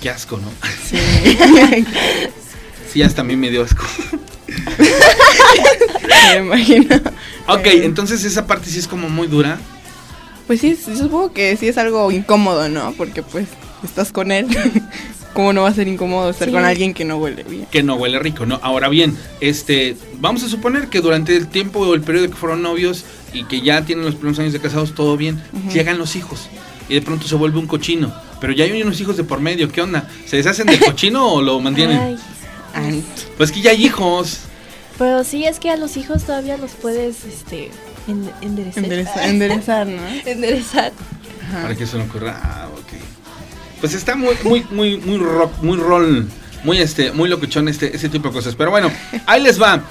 Qué 0.00 0.10
asco, 0.10 0.38
¿no? 0.38 0.50
Sí. 0.84 0.96
Sí, 2.92 3.02
hasta 3.02 3.22
a 3.22 3.24
mí 3.24 3.36
me 3.36 3.48
dio 3.48 3.62
asco. 3.62 3.86
Me 6.34 6.40
imagino. 6.40 6.96
Ok, 7.48 7.66
Eh, 7.66 7.84
entonces 7.84 8.22
esa 8.24 8.46
parte 8.46 8.68
sí 8.68 8.78
es 8.78 8.86
como 8.88 9.08
muy 9.08 9.28
dura. 9.28 9.58
Pues 10.46 10.60
sí, 10.60 10.76
sí, 10.76 10.96
supongo 10.96 11.32
que 11.32 11.56
sí 11.56 11.68
es 11.68 11.78
algo 11.78 12.10
incómodo, 12.10 12.68
¿no? 12.68 12.92
Porque 12.92 13.22
pues 13.22 13.46
estás 13.82 14.12
con 14.12 14.30
él. 14.32 14.46
¿Cómo 15.32 15.54
no 15.54 15.62
va 15.62 15.70
a 15.70 15.74
ser 15.74 15.88
incómodo 15.88 16.28
estar 16.28 16.48
Sí. 16.48 16.52
con 16.52 16.66
alguien 16.66 16.92
que 16.92 17.06
no 17.06 17.16
huele 17.16 17.42
bien? 17.44 17.66
Que 17.70 17.82
no 17.82 17.94
huele 17.94 18.18
rico, 18.18 18.44
¿no? 18.44 18.60
Ahora 18.62 18.90
bien, 18.90 19.16
este, 19.40 19.96
vamos 20.20 20.42
a 20.42 20.48
suponer 20.50 20.88
que 20.88 21.00
durante 21.00 21.34
el 21.34 21.48
tiempo 21.48 21.78
o 21.80 21.94
el 21.94 22.02
periodo 22.02 22.28
que 22.28 22.36
fueron 22.36 22.60
novios 22.60 23.06
y 23.32 23.44
que 23.44 23.60
ya 23.60 23.82
tienen 23.84 24.04
los 24.04 24.14
primeros 24.14 24.38
años 24.38 24.52
de 24.52 24.60
casados, 24.60 24.94
todo 24.94 25.16
bien, 25.16 25.42
Ujú. 25.52 25.70
llegan 25.72 25.98
los 25.98 26.16
hijos 26.16 26.48
y 26.88 26.94
de 26.94 27.02
pronto 27.02 27.26
se 27.28 27.34
vuelve 27.34 27.58
un 27.58 27.66
cochino. 27.66 28.12
Pero 28.40 28.52
ya 28.52 28.64
hay 28.64 28.82
unos 28.82 29.00
hijos 29.00 29.16
de 29.16 29.24
por 29.24 29.40
medio, 29.40 29.70
¿qué 29.70 29.80
onda? 29.82 30.08
¿Se 30.26 30.36
deshacen 30.36 30.66
del 30.66 30.80
cochino 30.80 31.26
o 31.28 31.40
lo 31.42 31.60
mantienen? 31.60 32.18
Ay, 32.74 33.04
Pues 33.36 33.52
que 33.52 33.60
ya 33.60 33.70
hay 33.70 33.84
hijos. 33.84 34.40
pero 34.98 35.22
sí 35.24 35.44
es 35.44 35.58
que 35.60 35.70
a 35.70 35.76
los 35.76 35.96
hijos 35.96 36.24
todavía 36.24 36.56
los 36.56 36.72
puedes 36.72 37.24
este 37.24 37.70
en- 38.08 38.30
enderezar. 38.40 38.84
endereza- 38.84 39.24
enderezar, 39.28 39.86
¿no? 39.86 40.02
Enderezar. 40.26 40.92
Ajá. 41.48 41.62
Para 41.62 41.76
que 41.76 41.86
se 41.86 41.96
le 41.98 42.04
ocurra. 42.04 42.40
Ah, 42.42 42.68
ok. 42.72 43.00
Pues 43.80 43.94
está 43.94 44.14
muy, 44.16 44.34
muy, 44.44 44.64
muy, 44.70 44.96
muy 44.98 45.18
rock, 45.18 45.52
muy 45.62 45.76
roll, 45.76 46.28
muy 46.64 46.78
este, 46.78 47.12
muy 47.12 47.28
locuchón 47.28 47.68
este, 47.68 47.94
ese 47.96 48.08
tipo 48.08 48.28
de 48.28 48.34
cosas. 48.34 48.54
Pero 48.56 48.70
bueno, 48.70 48.90
ahí 49.26 49.42
les 49.42 49.60
va. 49.60 49.82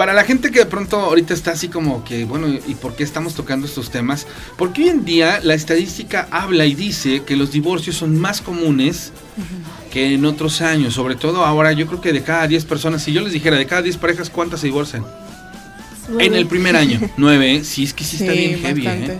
Para 0.00 0.14
la 0.14 0.24
gente 0.24 0.50
que 0.50 0.60
de 0.60 0.64
pronto 0.64 0.98
ahorita 0.98 1.34
está 1.34 1.50
así 1.50 1.68
como 1.68 2.04
que, 2.04 2.24
bueno, 2.24 2.48
¿y 2.48 2.74
por 2.74 2.96
qué 2.96 3.02
estamos 3.04 3.34
tocando 3.34 3.66
estos 3.66 3.90
temas? 3.90 4.26
Porque 4.56 4.84
hoy 4.84 4.88
en 4.88 5.04
día 5.04 5.40
la 5.42 5.52
estadística 5.52 6.26
habla 6.30 6.64
y 6.64 6.74
dice 6.74 7.22
que 7.24 7.36
los 7.36 7.52
divorcios 7.52 7.96
son 7.96 8.18
más 8.18 8.40
comunes 8.40 9.12
que 9.92 10.14
en 10.14 10.24
otros 10.24 10.62
años. 10.62 10.94
Sobre 10.94 11.16
todo 11.16 11.44
ahora, 11.44 11.72
yo 11.72 11.86
creo 11.86 12.00
que 12.00 12.14
de 12.14 12.22
cada 12.22 12.46
10 12.48 12.64
personas, 12.64 13.02
si 13.02 13.12
yo 13.12 13.20
les 13.20 13.34
dijera 13.34 13.58
de 13.58 13.66
cada 13.66 13.82
10 13.82 13.98
parejas, 13.98 14.30
¿cuántas 14.30 14.60
se 14.60 14.68
divorcian? 14.68 15.04
En 16.18 16.34
el 16.34 16.46
primer 16.46 16.76
año, 16.76 16.98
9. 17.18 17.62
Sí, 17.62 17.84
es 17.84 17.92
que 17.92 18.02
sí 18.02 18.16
está 18.22 18.32
bien 18.32 18.58
heavy, 18.58 18.86
¿eh? 18.86 19.18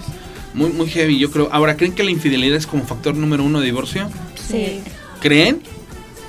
Muy, 0.54 0.70
muy 0.70 0.88
heavy, 0.88 1.18
yo 1.18 1.30
creo. 1.30 1.50
Ahora, 1.52 1.76
¿creen 1.76 1.92
que 1.92 2.04
la 2.04 2.10
infidelidad 2.10 2.56
es 2.56 2.66
como 2.66 2.86
factor 2.86 3.14
número 3.14 3.44
uno 3.44 3.60
de 3.60 3.66
divorcio? 3.66 4.08
Sí. 4.48 4.80
¿Creen? 5.20 5.60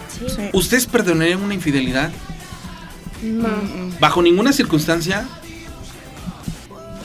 Sí. 0.09 0.25
Sí. 0.27 0.41
¿Ustedes 0.51 0.87
perdonarían 0.87 1.41
una 1.41 1.53
infidelidad? 1.53 2.11
No. 3.21 3.49
¿Bajo 3.99 4.21
ninguna 4.21 4.51
circunstancia? 4.53 5.27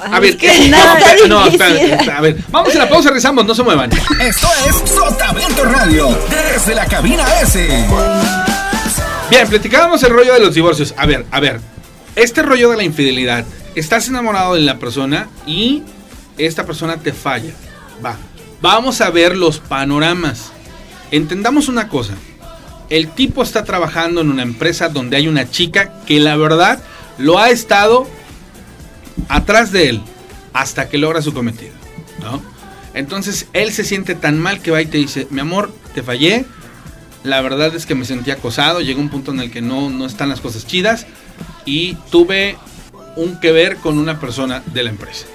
Ay, 0.01 0.11
A 0.13 0.21
ver, 0.21 0.31
es 0.31 0.37
que 0.37 0.47
¿qué? 0.49 0.69
no, 0.69 0.77
No, 0.77 0.97
está 0.97 1.27
no, 1.29 1.45
difícil. 1.45 1.77
espérate, 1.77 2.11
a 2.11 2.21
ver, 2.21 2.37
vamos 2.51 2.75
a 2.75 2.79
la 2.79 2.89
pausa, 2.89 3.11
rezamos, 3.11 3.47
no 3.47 3.55
se 3.55 3.63
muevan. 3.63 3.91
Esto 4.21 4.49
es 4.69 4.91
Sotavento 4.91 5.65
Radio, 5.65 6.09
desde 6.55 6.75
la 6.75 6.85
cabina 6.87 7.25
S. 7.41 7.67
Bien, 9.31 9.49
platicábamos 9.49 10.03
el 10.03 10.11
rollo 10.11 10.35
de 10.35 10.41
los 10.41 10.55
divorcios. 10.55 10.95
A 10.97 11.07
ver, 11.07 11.27
a 11.31 11.41
ver, 11.41 11.61
este 12.15 12.43
rollo 12.43 12.71
de 12.71 12.77
la 12.77 12.85
infidelidad, 12.85 13.45
estás 13.75 14.09
enamorado 14.09 14.55
de 14.55 14.61
la 14.61 14.79
persona 14.79 15.29
y 15.47 15.83
esta 16.39 16.65
persona 16.67 16.99
te 16.99 17.13
falla. 17.13 17.53
Va, 18.05 18.17
vamos 18.61 19.01
a 19.01 19.11
ver 19.11 19.35
los 19.37 19.59
panoramas. 19.59 20.53
Entendamos 21.11 21.69
una 21.69 21.89
cosa. 21.89 22.13
El 22.89 23.09
tipo 23.09 23.43
está 23.43 23.65
trabajando 23.65 24.21
en 24.21 24.31
una 24.31 24.43
empresa 24.43 24.89
donde 24.89 25.17
hay 25.17 25.29
una 25.29 25.51
chica 25.51 25.93
que 26.07 26.21
la 26.21 26.37
verdad 26.37 26.83
lo 27.19 27.39
ha 27.39 27.51
estado 27.51 28.07
atrás 29.29 29.73
de 29.73 29.89
él 29.89 30.01
hasta 30.53 30.89
que 30.89 30.99
logra 30.99 31.23
su 31.23 31.33
cometido, 31.33 31.73
¿no? 32.21 32.43
Entonces 32.95 33.47
él 33.53 33.73
se 33.73 33.85
siente 33.85 34.15
tan 34.15 34.39
mal 34.39 34.61
que 34.61 34.71
va 34.71 34.81
y 34.81 34.87
te 34.87 34.99
dice, 34.99 35.27
mi 35.31 35.41
amor, 35.41 35.75
te 35.95 36.03
fallé, 36.03 36.47
la 37.25 37.41
verdad 37.41 37.75
es 37.75 37.87
que 37.87 37.95
me 37.95 38.05
sentí 38.05 38.31
acosado, 38.31 38.81
llegó 38.81 39.01
un 39.01 39.11
punto 39.11 39.33
en 39.33 39.41
el 39.41 39.51
que 39.51 39.61
no, 39.61 39.91
no 39.91 40.07
están 40.07 40.29
las 40.29 40.41
cosas 40.41 40.67
chidas 40.67 41.07
y 41.65 41.95
tuve 42.11 42.57
un 43.17 43.41
que 43.41 43.53
ver 43.53 43.77
con 43.77 43.99
una 43.99 44.21
persona 44.21 44.63
de 44.73 44.85
la 44.85 44.91
empresa. 44.91 45.27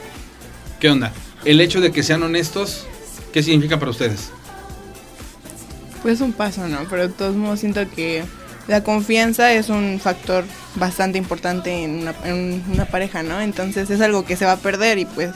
¿Qué 0.79 0.89
onda? 0.89 1.11
El 1.45 1.59
hecho 1.59 1.81
de 1.81 1.91
que 1.91 2.01
sean 2.01 2.23
honestos, 2.23 2.85
¿qué 3.33 3.43
significa 3.43 3.77
para 3.77 3.91
ustedes? 3.91 4.31
Pues 6.01 6.21
un 6.21 6.33
paso, 6.33 6.67
¿no? 6.67 6.79
Pero 6.89 7.03
de 7.07 7.13
todos 7.13 7.35
modos 7.35 7.59
siento 7.59 7.81
que 7.89 8.23
la 8.67 8.83
confianza 8.83 9.53
es 9.53 9.69
un 9.69 9.99
factor 10.01 10.43
bastante 10.75 11.17
importante 11.17 11.83
en 11.83 11.99
una, 12.01 12.13
en 12.25 12.63
una 12.71 12.85
pareja, 12.85 13.23
¿no? 13.23 13.39
Entonces 13.41 13.89
es 13.89 14.01
algo 14.01 14.25
que 14.25 14.35
se 14.35 14.45
va 14.45 14.53
a 14.53 14.57
perder 14.57 14.97
y 14.99 15.05
pues 15.05 15.31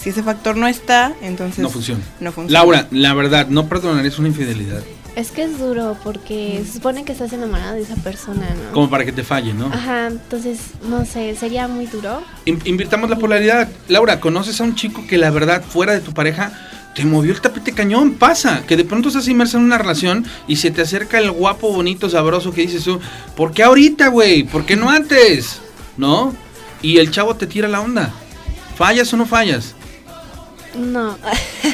si 0.00 0.10
ese 0.10 0.22
factor 0.22 0.56
no 0.56 0.68
está, 0.68 1.12
entonces 1.22 1.58
No 1.58 1.68
funciona. 1.70 2.00
no 2.20 2.32
funciona. 2.32 2.58
Laura, 2.60 2.86
la 2.90 3.12
verdad, 3.14 3.48
no 3.48 3.66
perdonar 3.68 4.04
es 4.06 4.18
una 4.18 4.28
infidelidad. 4.28 4.82
Es 5.16 5.30
que 5.32 5.44
es 5.44 5.58
duro 5.58 5.96
porque 6.04 6.62
se 6.66 6.74
supone 6.74 7.02
que 7.04 7.12
estás 7.12 7.32
enamorada 7.32 7.72
de 7.72 7.80
esa 7.82 7.94
persona, 7.96 8.46
¿no? 8.50 8.72
Como 8.72 8.90
para 8.90 9.04
que 9.06 9.12
te 9.12 9.24
falle, 9.24 9.54
¿no? 9.54 9.66
Ajá, 9.72 10.08
entonces, 10.08 10.58
no 10.88 11.06
sé, 11.06 11.34
sería 11.36 11.66
muy 11.68 11.86
duro. 11.86 12.22
In- 12.44 12.60
invirtamos 12.66 13.08
la 13.08 13.16
polaridad. 13.16 13.66
Laura, 13.88 14.20
¿conoces 14.20 14.60
a 14.60 14.64
un 14.64 14.74
chico 14.74 15.06
que 15.06 15.16
la 15.16 15.30
verdad, 15.30 15.62
fuera 15.62 15.94
de 15.94 16.00
tu 16.00 16.12
pareja, 16.12 16.52
te 16.96 17.04
movió 17.04 17.32
el 17.32 17.40
tapete 17.42 17.72
cañón? 17.72 18.14
Pasa, 18.14 18.62
que 18.66 18.74
de 18.74 18.84
pronto 18.84 19.08
estás 19.08 19.28
inmersa 19.28 19.58
en 19.58 19.64
una 19.64 19.76
relación 19.76 20.26
y 20.48 20.56
se 20.56 20.70
te 20.70 20.80
acerca 20.80 21.18
el 21.18 21.30
guapo, 21.30 21.70
bonito, 21.70 22.08
sabroso 22.08 22.52
que 22.52 22.62
dices 22.62 22.84
tú, 22.84 22.98
¿por 23.36 23.52
qué 23.52 23.62
ahorita, 23.62 24.08
güey? 24.08 24.44
¿Por 24.44 24.64
qué 24.64 24.76
no 24.76 24.88
antes? 24.88 25.60
¿No? 25.98 26.34
Y 26.80 26.96
el 26.96 27.10
chavo 27.10 27.36
te 27.36 27.46
tira 27.46 27.68
la 27.68 27.82
onda. 27.82 28.14
¿Fallas 28.76 29.12
o 29.12 29.18
no 29.18 29.26
fallas? 29.26 29.74
No. 30.74 31.18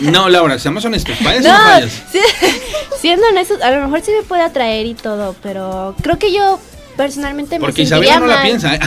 No, 0.01 0.29
Laura, 0.31 0.59
seamos 0.59 0.85
honestos. 0.85 1.17
¿Fallas 1.19 1.47
o 1.47 1.49
no 1.49 1.57
fallas? 1.57 2.03
siendo 3.01 3.25
honestos, 3.29 3.63
a 3.63 3.71
lo 3.71 3.85
mejor 3.85 4.01
sí 4.01 4.11
me 4.11 4.25
puede 4.25 4.43
atraer 4.43 4.87
y 4.87 4.95
todo, 4.95 5.37
pero 5.41 5.95
creo 6.03 6.19
que 6.19 6.33
yo 6.33 6.59
personalmente 6.97 7.61
me 7.61 7.65
Porque 7.65 7.87
sentiría 7.87 8.17
Isabela 8.17 8.27
no 8.27 8.33
la 8.33 8.43
piensa. 8.43 8.75
¿eh? 8.75 8.81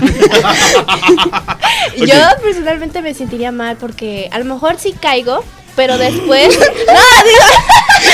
Yo 2.06 2.16
personalmente 2.44 3.02
me 3.02 3.14
sentiría 3.14 3.52
mal 3.52 3.78
porque 3.78 4.30
a 4.32 4.40
lo 4.40 4.46
mejor 4.46 4.76
sí 4.78 4.94
caigo, 4.94 5.44
pero 5.76 5.98
después. 5.98 6.58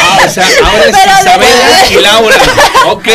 Ah, 0.03 0.19
o 0.25 0.29
sea, 0.29 0.45
ahora 0.63 0.85
es 0.85 0.95
Pero 0.95 1.11
de- 1.15 1.21
Isabela 1.21 1.85
y 1.91 2.01
Laura. 2.01 2.37
Ok. 2.87 3.07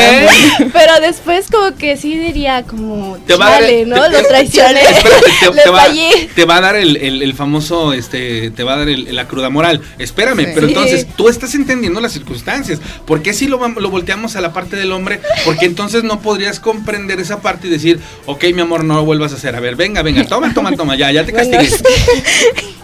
pero 0.72 1.00
después 1.00 1.46
como 1.50 1.74
que 1.76 1.96
sí 1.96 2.16
diría 2.18 2.64
como. 2.64 3.16
Te 3.26 3.34
va 3.36 3.46
a 3.46 3.50
dar 3.52 3.60
"Chale, 3.62 3.82
el- 3.82 3.88
¿no? 3.88 4.02
te- 4.02 4.10
Lo 4.10 4.22
traicioné. 4.24 4.80
Espérate, 4.82 5.26
te, 5.40 5.50
Le 5.54 5.62
te 5.62 5.70
va, 5.70 5.80
fallé. 5.84 6.30
te 6.34 6.44
va 6.44 6.56
a 6.56 6.60
dar 6.60 6.76
el, 6.76 6.96
el- 6.96 7.22
el 7.22 7.34
famoso, 7.34 7.92
este, 7.94 8.50
te 8.50 8.62
va 8.62 8.74
a 8.74 8.78
dar 8.78 8.88
el- 8.88 9.14
la 9.14 9.26
cruda 9.26 9.48
moral. 9.48 9.80
Espérame, 9.98 10.44
Sí. 10.44 10.50
pero 10.54 10.66
entonces 10.68 11.06
tú 11.16 11.28
estás 11.30 11.54
entendiendo 11.54 12.00
las 12.00 12.12
circunstancias. 12.12 12.78
¿Por 13.06 13.22
qué 13.22 13.32
si 13.32 13.46
lo, 13.46 13.66
lo 13.68 13.90
volteamos 13.90 14.36
a 14.36 14.40
la 14.42 14.52
parte 14.52 14.76
del 14.76 14.92
hombre? 14.92 15.20
Porque 15.46 15.64
entonces 15.66 16.02
no 16.04 16.20
podrías 16.20 16.60
comprender 16.60 17.20
esa 17.20 17.40
parte 17.40 17.68
y 17.68 17.70
decir, 17.70 18.00
ok, 18.26 18.44
mi 18.54 18.60
amor, 18.62 18.84
no 18.84 18.96
lo 18.96 19.04
vuelvas 19.04 19.32
a 19.32 19.36
hacer. 19.36 19.56
A 19.56 19.60
ver, 19.60 19.76
venga, 19.76 20.02
venga, 20.02 20.24
toma, 20.26 20.52
toma, 20.52 20.72
toma, 20.76 20.94
ya, 20.96 21.10
ya 21.10 21.24
te 21.24 21.32
Bueno, 21.32 21.50
castigué. 21.58 21.74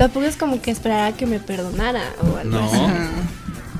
Tampoco 0.00 0.24
es 0.24 0.36
como 0.38 0.62
que 0.62 0.70
esperara 0.70 1.08
a 1.08 1.12
que 1.12 1.26
me 1.26 1.40
perdonara 1.40 2.00
o 2.22 2.38
algo 2.38 2.58
No. 2.58 2.64
así. 2.64 2.80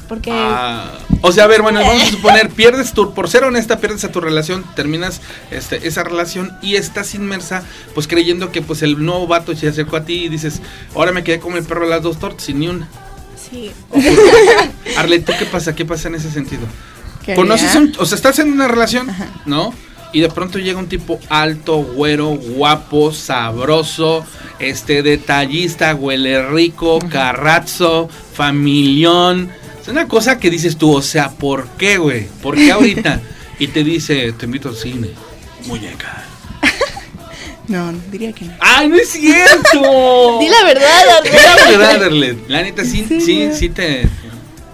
Porque. 0.07 0.31
Ah, 0.31 0.99
o 1.23 1.33
sea, 1.33 1.45
a 1.45 1.47
ver, 1.47 1.63
bueno, 1.63 1.81
vamos 1.81 2.03
a 2.03 2.07
suponer, 2.11 2.51
pierdes 2.51 2.93
tu, 2.93 3.15
por 3.15 3.31
ser 3.31 3.43
honesta, 3.45 3.79
pierdes 3.81 4.05
a 4.05 4.13
tu 4.13 4.21
relación, 4.21 4.63
terminas 4.77 5.23
este, 5.51 5.89
esa 5.89 6.05
relación 6.05 6.55
y 6.61 6.77
estás 6.77 7.15
inmersa, 7.15 7.63
pues 7.95 8.07
creyendo 8.07 8.53
que 8.53 8.61
pues 8.61 8.83
el 8.83 9.03
nuevo 9.03 9.27
vato 9.29 9.57
se 9.57 9.67
acercó 9.67 9.97
a 9.97 10.05
ti 10.05 10.25
y 10.25 10.29
dices, 10.29 10.61
ahora 10.95 11.13
me 11.13 11.25
quedé 11.25 11.41
como 11.41 11.57
el 11.57 11.65
perro 11.65 11.85
de 11.85 11.91
las 11.91 12.03
dos 12.03 12.19
tortas 12.19 12.47
y 12.51 12.53
ni 12.53 12.69
una. 12.69 12.87
Sí. 13.51 13.71
Arlet, 14.99 15.25
¿tú 15.25 15.33
qué 15.39 15.47
pasa? 15.47 15.75
¿Qué 15.75 15.87
pasa 15.87 16.09
en 16.09 16.17
ese 16.17 16.31
sentido? 16.31 16.67
¿Qué 17.25 17.35
¿Conoces 17.35 17.75
un, 17.77 17.95
o 17.99 18.05
sea, 18.05 18.17
estás 18.17 18.39
en 18.41 18.53
una 18.53 18.69
relación, 18.69 19.09
¿no? 19.47 19.73
Y 20.13 20.21
de 20.21 20.29
pronto 20.29 20.59
llega 20.59 20.79
un 20.79 20.89
tipo 20.89 21.21
alto, 21.29 21.79
güero, 21.79 22.31
guapo, 22.31 23.13
sabroso, 23.13 24.25
este, 24.59 25.03
detallista, 25.03 25.95
huele 25.95 26.49
rico, 26.49 26.99
carrazo, 27.11 28.09
familión. 28.33 29.51
Es 29.81 29.89
una 29.89 30.09
cosa 30.09 30.39
que 30.39 30.51
dices 30.51 30.77
tú, 30.77 30.93
o 30.97 31.03
sea, 31.03 31.31
¿por 31.31 31.69
qué, 31.79 31.99
güey? 31.99 32.27
¿Por 32.43 32.57
qué 32.57 32.73
ahorita? 32.73 33.21
Y 33.61 33.67
te 33.69 33.85
dice, 33.85 34.33
te 34.33 34.47
invito 34.47 34.71
al 34.71 34.77
cine, 34.77 35.11
muñeca. 35.67 36.25
No, 37.69 37.93
diría 38.11 38.33
que 38.33 38.47
no. 38.47 38.55
¡Ay, 38.59 38.89
no 38.89 38.97
es 38.97 39.11
cierto! 39.11 40.39
Di 40.41 40.49
la 40.49 40.65
verdad, 40.65 41.23
Di 41.23 41.31
la 41.31 41.71
verdad, 41.71 42.05
Arlet. 42.05 42.49
La 42.49 42.63
neta, 42.63 42.85
sí, 42.85 43.07
Sí, 43.07 43.51
sí 43.53 43.69
te... 43.69 44.09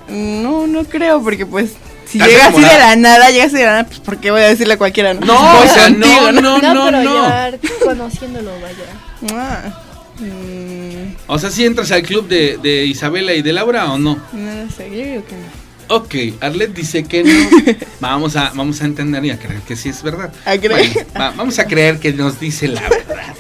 No, 0.09 0.67
no 0.69 0.85
creo, 0.85 1.21
porque 1.21 1.45
pues 1.45 1.73
si 2.07 2.19
¿Estás 2.19 2.29
llega 2.33 2.47
así 2.49 2.61
de 2.61 2.79
la 2.79 2.97
nada, 2.97 3.31
llega 3.31 3.45
así 3.45 3.57
de 3.57 3.65
la 3.65 3.71
nada, 3.73 3.85
pues 3.87 4.01
¿por 4.01 4.19
qué 4.19 4.31
voy 4.31 4.41
a 4.43 4.49
decirle 4.49 4.75
a 4.75 4.79
cualquiera? 4.79 5.15
No, 5.15 5.21
Voy 5.27 5.67
o 5.69 5.73
sea, 5.73 5.85
contigo, 5.85 6.33
no, 6.33 6.41
no, 6.41 6.59
No, 6.59 6.75
no, 6.75 6.85
pero 6.87 7.03
no. 7.03 7.13
llevar 7.15 7.59
conociéndolo, 7.83 8.53
vaya. 8.61 9.35
Ah, 9.35 9.83
mm, 10.19 11.15
O 11.27 11.39
sea, 11.39 11.51
si 11.51 11.65
entras 11.65 11.91
al 11.93 12.03
club 12.03 12.29
de, 12.29 12.59
de 12.63 12.85
Isabela 12.87 13.33
y 13.35 13.43
de 13.43 13.53
Laura 13.53 13.93
o 13.93 13.99
no. 13.99 14.19
no 14.33 14.65
lo 14.65 14.71
sé, 14.71 14.89
yo 14.91 14.97
digo 15.05 15.25
que 15.25 15.35
no. 15.37 15.67
Ok, 15.89 16.15
Arlet 16.41 16.73
dice 16.75 17.05
que 17.05 17.23
no. 17.23 17.49
vamos, 18.01 18.35
a, 18.37 18.51
vamos 18.55 18.83
a 18.83 18.87
entender 18.87 19.25
y 19.25 19.31
a 19.31 19.39
creer 19.39 19.61
que 19.61 19.77
sí 19.77 19.89
es 19.89 20.03
verdad. 20.03 20.33
¿A 20.45 20.57
creer? 20.59 20.71
Bueno, 20.93 21.09
va- 21.19 21.31
vamos 21.37 21.59
a 21.61 21.67
creer 21.67 21.99
que 22.01 22.13
nos 22.13 22.41
dice 22.41 22.67
la 22.69 22.81
verdad. 22.83 23.35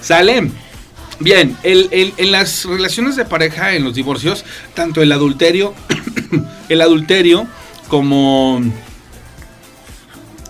¿Sale? 0.00 0.48
Bien, 1.20 1.56
el- 1.64 1.88
el- 1.90 2.14
en 2.16 2.30
las 2.30 2.64
relaciones 2.66 3.16
de 3.16 3.24
pareja, 3.24 3.74
en 3.74 3.82
los 3.82 3.94
divorcios, 3.94 4.44
tanto 4.74 5.02
el 5.02 5.10
adulterio, 5.10 5.74
el 6.68 6.80
adulterio 6.80 7.48
como 7.88 8.60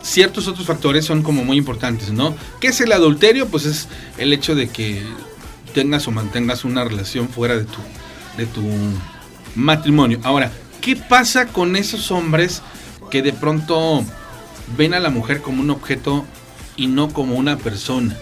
ciertos 0.02 0.48
otros 0.48 0.66
factores 0.66 1.04
son 1.04 1.22
como 1.22 1.44
muy 1.44 1.56
importantes, 1.56 2.10
¿no? 2.10 2.34
¿Qué 2.60 2.68
es 2.68 2.80
el 2.80 2.92
adulterio? 2.92 3.48
Pues 3.48 3.66
es 3.66 3.88
el 4.16 4.32
hecho 4.32 4.54
de 4.54 4.68
que 4.68 5.02
tengas 5.74 6.08
o 6.08 6.10
mantengas 6.10 6.64
una 6.64 6.84
relación 6.84 7.28
fuera 7.28 7.56
de 7.56 7.64
tu, 7.64 7.78
de 8.36 8.46
tu 8.46 8.62
matrimonio. 9.54 10.20
Ahora, 10.24 10.50
¿qué 10.80 10.96
pasa 10.96 11.46
con 11.46 11.76
esos 11.76 12.10
hombres 12.10 12.62
que 13.10 13.22
de 13.22 13.32
pronto 13.32 14.04
ven 14.76 14.94
a 14.94 15.00
la 15.00 15.10
mujer 15.10 15.40
como 15.40 15.62
un 15.62 15.70
objeto 15.70 16.24
y 16.76 16.86
no 16.86 17.12
como 17.12 17.36
una 17.36 17.56
persona? 17.56 18.16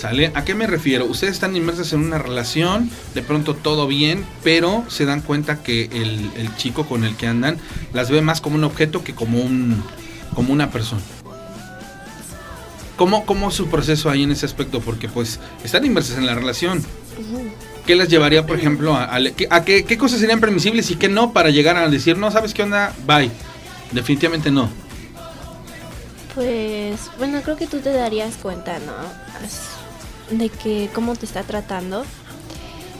¿Sale? 0.00 0.32
¿A 0.34 0.44
qué 0.46 0.54
me 0.54 0.66
refiero? 0.66 1.04
Ustedes 1.04 1.34
están 1.34 1.54
inmersos 1.54 1.92
en 1.92 2.00
una 2.00 2.16
relación, 2.16 2.88
de 3.14 3.20
pronto 3.20 3.54
todo 3.54 3.86
bien, 3.86 4.24
pero 4.42 4.82
se 4.88 5.04
dan 5.04 5.20
cuenta 5.20 5.62
que 5.62 5.90
el, 5.92 6.30
el 6.36 6.56
chico 6.56 6.86
con 6.86 7.04
el 7.04 7.16
que 7.16 7.26
andan 7.26 7.58
las 7.92 8.10
ve 8.10 8.22
más 8.22 8.40
como 8.40 8.56
un 8.56 8.64
objeto 8.64 9.04
que 9.04 9.14
como 9.14 9.40
un 9.40 9.82
como 10.34 10.54
una 10.54 10.70
persona. 10.70 11.02
¿Cómo, 12.96 13.26
¿Cómo 13.26 13.50
es 13.50 13.54
su 13.54 13.68
proceso 13.68 14.08
ahí 14.08 14.22
en 14.22 14.30
ese 14.30 14.46
aspecto? 14.46 14.80
Porque 14.80 15.08
pues 15.08 15.38
están 15.64 15.84
inmersos 15.84 16.16
en 16.16 16.24
la 16.24 16.34
relación. 16.34 16.82
¿Qué 17.84 17.94
les 17.94 18.08
llevaría, 18.08 18.46
por 18.46 18.58
ejemplo, 18.58 18.94
a, 18.94 19.04
a, 19.04 19.18
a 19.50 19.64
qué, 19.64 19.84
qué 19.84 19.98
cosas 19.98 20.20
serían 20.20 20.40
permisibles 20.40 20.90
y 20.90 20.96
qué 20.96 21.10
no 21.10 21.34
para 21.34 21.50
llegar 21.50 21.76
a 21.76 21.88
decir, 21.90 22.16
no, 22.16 22.30
¿sabes 22.30 22.54
qué 22.54 22.62
onda? 22.62 22.94
Bye. 23.06 23.30
Definitivamente 23.92 24.50
no. 24.50 24.70
Pues, 26.34 27.00
bueno, 27.18 27.42
creo 27.42 27.56
que 27.56 27.66
tú 27.66 27.80
te 27.80 27.92
darías 27.92 28.36
cuenta, 28.36 28.78
¿no? 28.78 28.92
As- 29.44 29.69
De 30.30 30.48
que 30.48 30.88
cómo 30.94 31.16
te 31.16 31.26
está 31.26 31.42
tratando. 31.42 32.04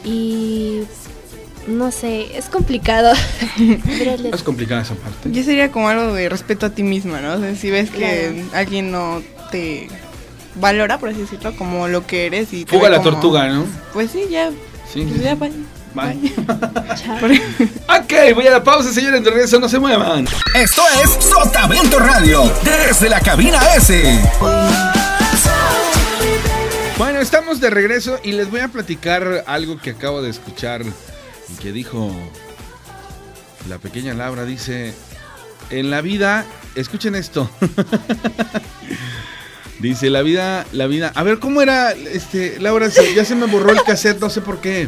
Y 0.04 0.80
no 1.66 1.90
sé, 1.92 2.36
es 2.36 2.46
complicado. 2.46 3.12
Es 4.32 4.42
complicada 4.42 4.82
esa 4.82 4.94
parte. 4.94 5.30
Yo 5.30 5.42
sería 5.42 5.70
como 5.70 5.88
algo 5.88 6.12
de 6.14 6.28
respeto 6.28 6.66
a 6.66 6.70
ti 6.70 6.82
misma, 6.82 7.20
¿no? 7.20 7.34
O 7.34 7.38
sea, 7.40 7.54
si 7.54 7.70
ves 7.70 7.90
que 7.90 7.98
Claro. 7.98 8.48
alguien 8.54 8.90
no 8.90 9.22
te 9.50 9.88
valora, 10.54 10.98
por 10.98 11.10
así 11.10 11.20
decirlo, 11.20 11.54
como 11.56 11.86
lo 11.88 12.06
que 12.06 12.26
eres 12.26 12.52
y 12.52 12.64
te 12.64 12.76
Fuga 12.76 12.88
la 12.88 12.98
como- 12.98 13.10
tortuga, 13.10 13.46
¿no? 13.48 13.64
Pues 13.92 14.10
sí, 14.10 14.24
ya, 14.30 14.50
Sí. 14.92 15.02
pues 15.08 15.22
ya, 15.22 15.34
bye. 15.34 15.52
Bye. 15.92 16.30
Por- 17.20 17.32
Ok, 17.32 18.12
voy 18.34 18.46
a 18.46 18.52
la 18.52 18.62
pausa, 18.64 18.92
señores. 18.92 19.22
De 19.24 19.30
regreso, 19.30 19.58
no 19.58 19.68
se 19.68 19.78
muevan. 19.78 20.24
Esto 20.54 20.82
es 21.02 21.24
Sotavento 21.24 21.98
Radio, 21.98 22.42
desde 22.64 23.08
la 23.08 23.20
cabina 23.20 23.58
S. 23.76 24.20
Bueno, 27.00 27.20
estamos 27.20 27.62
de 27.62 27.70
regreso 27.70 28.20
y 28.22 28.32
les 28.32 28.50
voy 28.50 28.60
a 28.60 28.68
platicar 28.68 29.44
algo 29.46 29.80
que 29.80 29.88
acabo 29.88 30.20
de 30.20 30.28
escuchar 30.28 30.82
y 30.84 31.54
que 31.58 31.72
dijo 31.72 32.14
la 33.70 33.78
pequeña 33.78 34.12
Laura. 34.12 34.44
Dice, 34.44 34.92
en 35.70 35.90
la 35.90 36.02
vida, 36.02 36.44
escuchen 36.74 37.14
esto. 37.14 37.50
Dice, 39.78 40.10
la 40.10 40.20
vida, 40.20 40.66
la 40.72 40.86
vida. 40.88 41.10
A 41.14 41.22
ver, 41.22 41.38
¿cómo 41.38 41.62
era? 41.62 41.92
Este, 41.92 42.60
Laura, 42.60 42.90
se- 42.90 43.14
ya 43.14 43.24
se 43.24 43.34
me 43.34 43.46
borró 43.46 43.72
el 43.72 43.82
cassette, 43.82 44.20
no 44.20 44.28
sé 44.28 44.42
por 44.42 44.60
qué. 44.60 44.86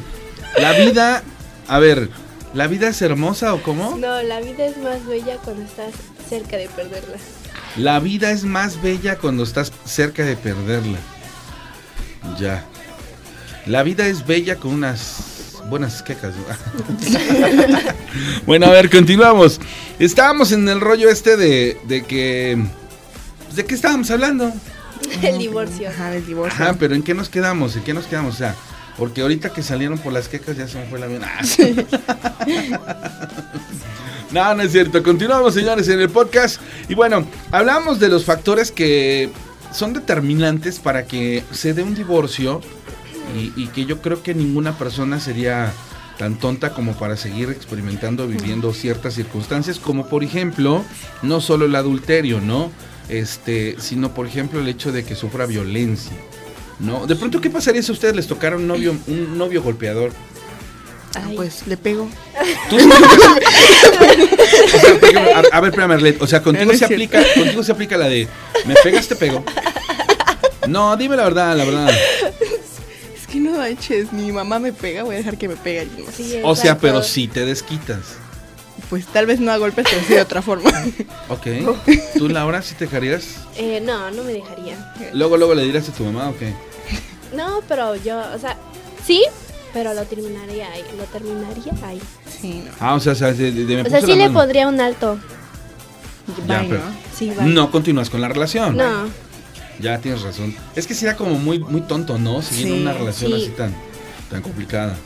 La 0.58 0.72
vida, 0.72 1.22
a 1.66 1.78
ver, 1.78 2.10
¿la 2.52 2.66
vida 2.66 2.88
es 2.88 3.00
hermosa 3.00 3.54
o 3.54 3.62
cómo? 3.62 3.96
No, 3.96 4.22
la 4.22 4.42
vida 4.42 4.66
es 4.66 4.76
más 4.76 5.06
bella 5.06 5.38
cuando 5.38 5.64
estás 5.64 5.94
cerca 6.28 6.58
de 6.58 6.68
perderla. 6.68 7.16
La 7.78 8.00
vida 8.00 8.32
es 8.32 8.44
más 8.44 8.82
bella 8.82 9.16
cuando 9.16 9.44
estás 9.44 9.72
cerca 9.86 10.26
de 10.26 10.36
perderla. 10.36 10.98
Ya. 12.38 12.64
La 13.66 13.82
vida 13.82 14.06
es 14.06 14.26
bella 14.26 14.56
con 14.56 14.72
unas 14.72 15.60
buenas 15.68 16.02
quecas. 16.02 16.34
¿no? 16.34 16.42
bueno, 18.46 18.66
a 18.66 18.70
ver, 18.70 18.90
continuamos. 18.90 19.60
Estábamos 19.98 20.52
en 20.52 20.68
el 20.68 20.80
rollo 20.80 21.08
este 21.08 21.36
de, 21.36 21.78
de 21.84 22.02
que... 22.04 22.58
pues, 23.44 23.56
¿De 23.56 23.64
qué 23.64 23.74
estábamos 23.74 24.10
hablando? 24.10 24.52
El 25.22 25.38
divorcio. 25.38 25.88
Ajá, 25.88 26.10
del 26.10 26.26
divorcio. 26.26 26.64
Ajá, 26.64 26.76
pero 26.78 26.94
¿en 26.94 27.02
qué 27.02 27.14
nos 27.14 27.28
quedamos? 27.28 27.76
¿En 27.76 27.82
qué 27.84 27.94
nos 27.94 28.06
quedamos? 28.06 28.34
O 28.34 28.38
sea, 28.38 28.54
Porque 28.96 29.22
ahorita 29.22 29.52
que 29.52 29.62
salieron 29.62 29.98
por 29.98 30.12
las 30.12 30.28
quecas 30.28 30.56
ya 30.56 30.66
se 30.68 30.78
me 30.78 30.86
fue 30.86 30.98
la 30.98 31.06
bien. 31.06 31.22
no, 34.30 34.54
no 34.54 34.62
es 34.62 34.72
cierto. 34.72 35.02
Continuamos, 35.02 35.54
señores, 35.54 35.88
en 35.88 36.00
el 36.00 36.08
podcast. 36.10 36.60
Y 36.88 36.94
bueno, 36.94 37.26
hablamos 37.50 38.00
de 38.00 38.08
los 38.08 38.24
factores 38.24 38.70
que 38.72 39.30
son 39.72 39.92
determinantes 39.92 40.78
para 40.78 41.06
que 41.06 41.42
se 41.50 41.74
dé 41.74 41.82
un 41.82 41.94
divorcio 41.94 42.60
y, 43.36 43.52
y 43.60 43.68
que 43.68 43.84
yo 43.84 44.00
creo 44.00 44.22
que 44.22 44.34
ninguna 44.34 44.76
persona 44.76 45.20
sería 45.20 45.72
tan 46.18 46.36
tonta 46.36 46.72
como 46.72 46.92
para 46.92 47.16
seguir 47.16 47.50
experimentando, 47.50 48.28
viviendo 48.28 48.72
ciertas 48.72 49.14
circunstancias, 49.14 49.78
como 49.78 50.06
por 50.06 50.22
ejemplo, 50.22 50.84
no 51.22 51.40
solo 51.40 51.64
el 51.66 51.74
adulterio, 51.74 52.40
¿no? 52.40 52.70
Este, 53.08 53.76
sino 53.78 54.14
por 54.14 54.26
ejemplo 54.26 54.60
el 54.60 54.68
hecho 54.68 54.92
de 54.92 55.04
que 55.04 55.16
sufra 55.16 55.46
violencia, 55.46 56.16
¿no? 56.78 57.06
De 57.06 57.16
pronto, 57.16 57.40
¿qué 57.40 57.50
pasaría 57.50 57.82
si 57.82 57.90
a 57.90 57.94
ustedes 57.94 58.14
les 58.14 58.26
tocara 58.26 58.56
un 58.56 58.66
novio, 58.66 58.94
un 59.06 59.36
novio 59.36 59.62
golpeador? 59.62 60.12
Ah, 61.14 61.28
pues 61.36 61.66
le 61.66 61.76
pego. 61.76 62.08
¿Tú? 62.70 62.76
O 64.74 64.78
sea, 64.78 65.36
a, 65.36 65.56
a 65.56 65.60
ver, 65.60 65.70
espérame, 65.70 65.92
Arlet, 65.92 66.22
o 66.22 66.26
sea, 66.26 66.42
contigo 66.42 66.66
No, 66.66 66.72
se 66.72 66.78
cierto. 66.78 66.94
aplica, 66.94 67.22
contigo 67.34 67.62
se 67.62 67.72
aplica 67.72 67.96
la 67.96 68.08
de 68.08 68.28
me 68.64 68.74
pegas, 68.82 69.06
te 69.08 69.16
pego. 69.16 69.44
No, 70.68 70.96
dime 70.96 71.16
la 71.16 71.24
verdad, 71.24 71.56
la 71.56 71.64
verdad. 71.64 71.90
Es 71.90 73.26
que 73.26 73.38
no 73.40 73.52
manches, 73.58 74.12
mi 74.12 74.30
mamá 74.32 74.58
me 74.58 74.72
pega, 74.72 75.02
voy 75.02 75.14
a 75.16 75.18
dejar 75.18 75.36
que 75.38 75.48
me 75.48 75.56
pegue 75.56 75.80
alguien 75.80 76.04
más. 76.06 76.14
Sí, 76.14 76.40
O 76.42 76.54
sea, 76.56 76.78
pero 76.78 77.02
si 77.02 77.28
te 77.28 77.44
desquitas. 77.44 78.00
Pues 78.90 79.06
tal 79.06 79.26
vez 79.26 79.40
no 79.40 79.50
a 79.52 79.56
golpes, 79.56 79.86
pero 79.90 80.02
sí 80.06 80.14
de 80.14 80.20
otra 80.22 80.42
forma. 80.42 80.70
Ok. 81.28 81.46
¿Tú, 82.18 82.28
Laura, 82.28 82.62
si 82.62 82.74
te 82.74 82.84
dejarías? 82.84 83.24
Eh, 83.56 83.80
no, 83.82 84.10
no 84.10 84.22
me 84.22 84.32
dejaría. 84.32 84.92
Luego, 85.14 85.36
luego 85.36 85.54
le 85.54 85.64
dirás 85.64 85.88
a 85.88 85.92
tu 85.92 86.04
mamá, 86.04 86.28
ok. 86.30 86.42
No, 87.34 87.62
pero 87.68 87.96
yo, 87.96 88.20
o 88.34 88.38
sea, 88.38 88.56
sí, 89.06 89.24
pero 89.72 89.94
lo 89.94 90.04
terminaría 90.04 90.70
ahí. 90.72 90.82
Lo 90.96 91.04
terminaría 91.04 91.72
ahí. 91.86 92.00
Sí, 92.40 92.62
no. 92.64 92.70
Ah, 92.80 92.94
o 92.94 93.00
sea, 93.00 93.12
o 93.12 93.16
sea, 93.16 93.32
de, 93.32 93.52
de- 93.52 93.64
de- 93.64 93.76
me 93.76 93.82
O 93.82 93.90
sea, 93.90 94.00
sí 94.00 94.14
le 94.14 94.28
mano. 94.28 94.34
pondría 94.40 94.68
un 94.68 94.80
alto. 94.80 95.18
Ya, 96.46 96.60
Bye, 96.60 96.68
pero- 96.68 96.80
¿no? 96.84 96.92
Sí. 97.16 97.32
No 97.42 97.70
continúas 97.70 98.10
con 98.10 98.20
la 98.20 98.28
relación. 98.28 98.76
No. 98.76 99.06
Ya 99.80 99.98
tienes 99.98 100.22
razón. 100.22 100.54
Es 100.76 100.86
que 100.86 100.94
sería 100.94 101.16
como 101.16 101.34
muy, 101.36 101.58
muy 101.58 101.80
tonto, 101.82 102.18
¿no? 102.18 102.42
Seguir 102.42 102.66
Sí, 102.66 102.72
una 102.72 102.92
relación 102.92 103.32
sí. 103.32 103.42
así 103.42 103.48
tan, 103.56 103.74
tan 104.30 104.42
complicada. 104.42 104.96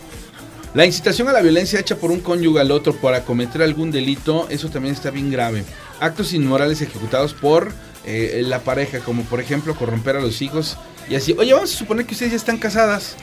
La 0.75 0.85
incitación 0.85 1.29
a 1.29 1.33
la 1.33 1.41
violencia 1.41 1.81
hecha 1.81 1.97
por 1.97 2.11
un 2.11 2.21
cónyuge 2.21 2.61
al 2.61 2.71
otro 2.71 2.95
para 2.95 3.25
cometer 3.25 3.63
algún 3.63 3.91
delito, 3.91 4.47
eso 4.51 4.69
también 4.69 4.95
está 4.95 5.11
bien 5.11 5.31
grave. 5.31 5.65
Actos 6.01 6.35
inmorales 6.35 6.83
ejecutados 6.83 7.33
por 7.33 7.73
eh, 8.05 8.43
la 8.45 8.61
pareja, 8.61 8.99
como 9.01 9.23
por 9.23 9.41
ejemplo 9.41 9.75
corromper 9.75 10.17
a 10.17 10.21
los 10.21 10.43
hijos 10.43 10.77
y 11.09 11.15
así. 11.15 11.35
Oye, 11.39 11.53
vamos 11.53 11.73
a 11.73 11.77
suponer 11.77 12.07
que 12.07 12.15
ustedes 12.15 12.33
ya 12.33 12.37
están 12.37 12.59
casadas 12.59 13.17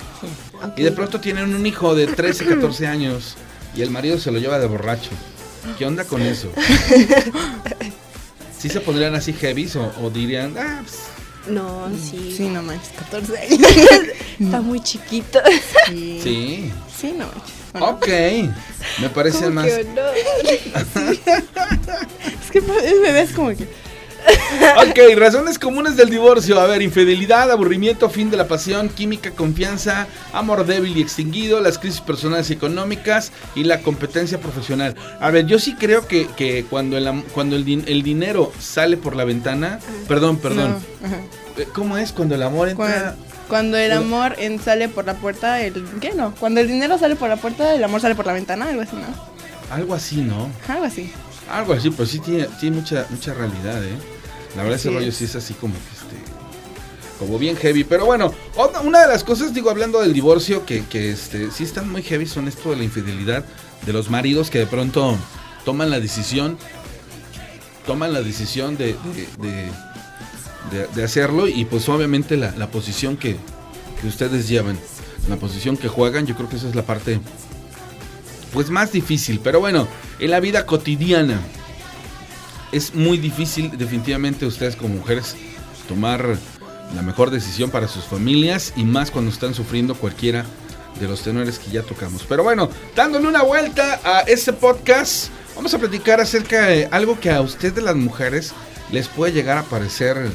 y 0.77 0.83
de 0.83 0.91
pronto 0.91 1.19
tienen 1.19 1.53
un 1.53 1.65
hijo 1.65 1.95
de 1.95 2.07
13, 2.07 2.45
14 2.45 2.87
años 2.87 3.35
y 3.75 3.81
el 3.81 3.89
marido 3.91 4.17
se 4.19 4.31
lo 4.31 4.39
lleva 4.39 4.59
de 4.59 4.67
borracho. 4.67 5.09
¿Qué 5.77 5.85
onda 5.85 6.03
con 6.05 6.21
eso? 6.21 6.49
¿Sí 8.57 8.69
se 8.69 8.79
pondrían 8.81 9.15
así 9.15 9.33
heavies 9.33 9.75
o, 9.75 9.91
o 10.01 10.09
dirían, 10.09 10.55
ah, 10.57 10.81
pues, 10.83 10.99
No, 11.47 11.89
sí. 11.97 12.33
Sí, 12.35 12.47
no 12.49 12.61
manches, 12.63 12.89
14 12.97 13.37
años. 13.39 13.59
Está 14.39 14.61
muy 14.61 14.81
chiquito. 14.81 15.39
Sí. 15.87 16.19
sí? 16.23 16.71
Sí, 16.99 17.11
no 17.17 17.25
manches. 17.27 17.53
Bueno, 17.73 17.87
Ok, 17.89 18.07
me 19.01 19.09
parece 19.09 19.39
¿Cómo 19.45 19.51
más. 19.51 19.65
que 19.65 19.83
no? 19.83 20.01
Es 22.43 22.51
que 22.51 22.59
el 22.59 22.99
bebé 23.01 23.21
es 23.21 23.31
como 23.31 23.49
que. 23.49 23.67
Ok, 24.77 24.99
razones 25.17 25.59
comunes 25.59 25.95
del 25.95 26.09
divorcio. 26.09 26.59
A 26.59 26.67
ver, 26.67 26.81
infidelidad, 26.81 27.51
aburrimiento, 27.51 28.09
fin 28.09 28.29
de 28.29 28.37
la 28.37 28.47
pasión, 28.47 28.89
química, 28.89 29.31
confianza, 29.31 30.07
amor 30.33 30.65
débil 30.65 30.97
y 30.97 31.01
extinguido, 31.01 31.59
las 31.61 31.77
crisis 31.77 32.01
personales 32.01 32.49
y 32.49 32.53
económicas 32.53 33.31
y 33.55 33.63
la 33.63 33.81
competencia 33.81 34.39
profesional. 34.39 34.95
A 35.19 35.31
ver, 35.31 35.45
yo 35.45 35.59
sí 35.59 35.75
creo 35.75 36.07
que, 36.07 36.27
que 36.35 36.65
cuando, 36.69 36.97
el, 36.97 37.23
cuando 37.33 37.55
el, 37.55 37.65
din- 37.65 37.83
el 37.87 38.03
dinero 38.03 38.51
sale 38.59 38.97
por 38.97 39.15
la 39.15 39.25
ventana, 39.25 39.79
perdón, 40.07 40.37
perdón, 40.37 40.77
No. 41.01 41.07
Eh, 41.61 41.67
¿cómo 41.73 41.97
es 41.97 42.11
cuando 42.11 42.35
el 42.35 42.43
amor 42.43 42.69
entra? 42.69 42.85
Cuando, 43.15 43.23
cuando 43.47 43.77
el 43.77 43.91
amor 43.91 44.35
en- 44.39 44.59
sale 44.59 44.89
por 44.89 45.05
la 45.05 45.15
puerta, 45.15 45.61
el. 45.61 45.83
¿Qué 46.01 46.13
no? 46.13 46.33
Cuando 46.39 46.61
el 46.61 46.67
dinero 46.67 46.97
sale 46.97 47.15
por 47.15 47.29
la 47.29 47.35
puerta, 47.37 47.73
el 47.75 47.83
amor 47.83 48.01
sale 48.01 48.15
por 48.15 48.25
la 48.25 48.33
ventana, 48.33 48.65
algo 48.69 48.81
así, 48.81 48.95
¿no? 48.95 49.73
Algo 49.75 49.93
así, 49.93 50.21
¿no? 50.21 50.49
Algo 50.67 50.85
así. 50.85 51.11
Algo 51.51 51.73
así, 51.73 51.89
pues 51.91 52.09
sí 52.09 52.19
tiene, 52.19 52.47
tiene 52.59 52.77
mucha, 52.77 53.05
mucha 53.09 53.33
realidad, 53.33 53.83
¿eh? 53.83 53.95
La 54.55 54.63
verdad 54.63 54.79
ese 54.79 54.89
rollo 54.91 55.07
es. 55.09 55.15
sí 55.17 55.25
es 55.25 55.35
así 55.35 55.53
como 55.53 55.73
que 55.73 55.79
este. 55.79 56.33
Como 57.19 57.37
bien 57.39 57.55
heavy. 57.55 57.83
Pero 57.83 58.05
bueno, 58.05 58.33
una 58.83 59.01
de 59.01 59.07
las 59.07 59.23
cosas, 59.23 59.53
digo, 59.53 59.69
hablando 59.69 60.01
del 60.01 60.13
divorcio, 60.13 60.65
que, 60.65 60.83
que 60.85 61.11
este, 61.11 61.51
sí 61.51 61.63
están 61.63 61.89
muy 61.89 62.03
heavy, 62.03 62.25
son 62.25 62.47
esto 62.47 62.71
de 62.71 62.75
la 62.77 62.83
infidelidad 62.83 63.45
de 63.85 63.93
los 63.93 64.09
maridos 64.09 64.49
que 64.49 64.59
de 64.59 64.67
pronto 64.67 65.17
toman 65.65 65.89
la 65.89 65.99
decisión. 65.99 66.57
Toman 67.85 68.13
la 68.13 68.21
decisión 68.21 68.77
de, 68.77 68.95
de, 69.13 69.47
de- 69.47 69.71
de- 70.71 70.87
de 70.95 71.03
hacerlo. 71.03 71.47
Y 71.47 71.65
pues 71.65 71.87
obviamente 71.89 72.37
la, 72.37 72.51
la 72.51 72.67
posición 72.71 73.17
que, 73.17 73.37
que 74.01 74.07
ustedes 74.07 74.47
llevan. 74.47 74.77
La 75.29 75.35
posición 75.37 75.77
que 75.77 75.87
juegan, 75.87 76.25
yo 76.25 76.35
creo 76.35 76.49
que 76.49 76.55
esa 76.57 76.67
es 76.67 76.75
la 76.75 76.83
parte. 76.83 77.19
Pues 78.53 78.69
más 78.69 78.91
difícil. 78.91 79.39
Pero 79.43 79.59
bueno, 79.59 79.87
en 80.19 80.31
la 80.31 80.39
vida 80.39 80.65
cotidiana 80.65 81.39
es 82.73 82.93
muy 82.95 83.17
difícil 83.17 83.71
definitivamente 83.77 84.45
ustedes 84.45 84.75
como 84.75 84.95
mujeres 84.95 85.35
tomar 85.87 86.37
la 86.95 87.01
mejor 87.01 87.29
decisión 87.29 87.69
para 87.69 87.87
sus 87.87 88.03
familias 88.03 88.73
y 88.75 88.83
más 88.83 89.11
cuando 89.11 89.31
están 89.31 89.53
sufriendo 89.53 89.95
cualquiera 89.95 90.45
de 90.99 91.07
los 91.07 91.21
tenores 91.21 91.59
que 91.59 91.71
ya 91.71 91.83
tocamos. 91.83 92.23
Pero 92.27 92.43
bueno, 92.43 92.69
dándole 92.95 93.27
una 93.27 93.43
vuelta 93.43 93.99
a 94.03 94.21
este 94.21 94.53
podcast, 94.53 95.29
vamos 95.55 95.73
a 95.73 95.79
platicar 95.79 96.19
acerca 96.19 96.67
de 96.67 96.87
algo 96.91 97.19
que 97.19 97.31
a 97.31 97.41
ustedes 97.41 97.83
las 97.83 97.95
mujeres 97.95 98.53
les 98.91 99.07
puede 99.07 99.33
llegar 99.33 99.57
a 99.57 99.63
parecer 99.63 100.31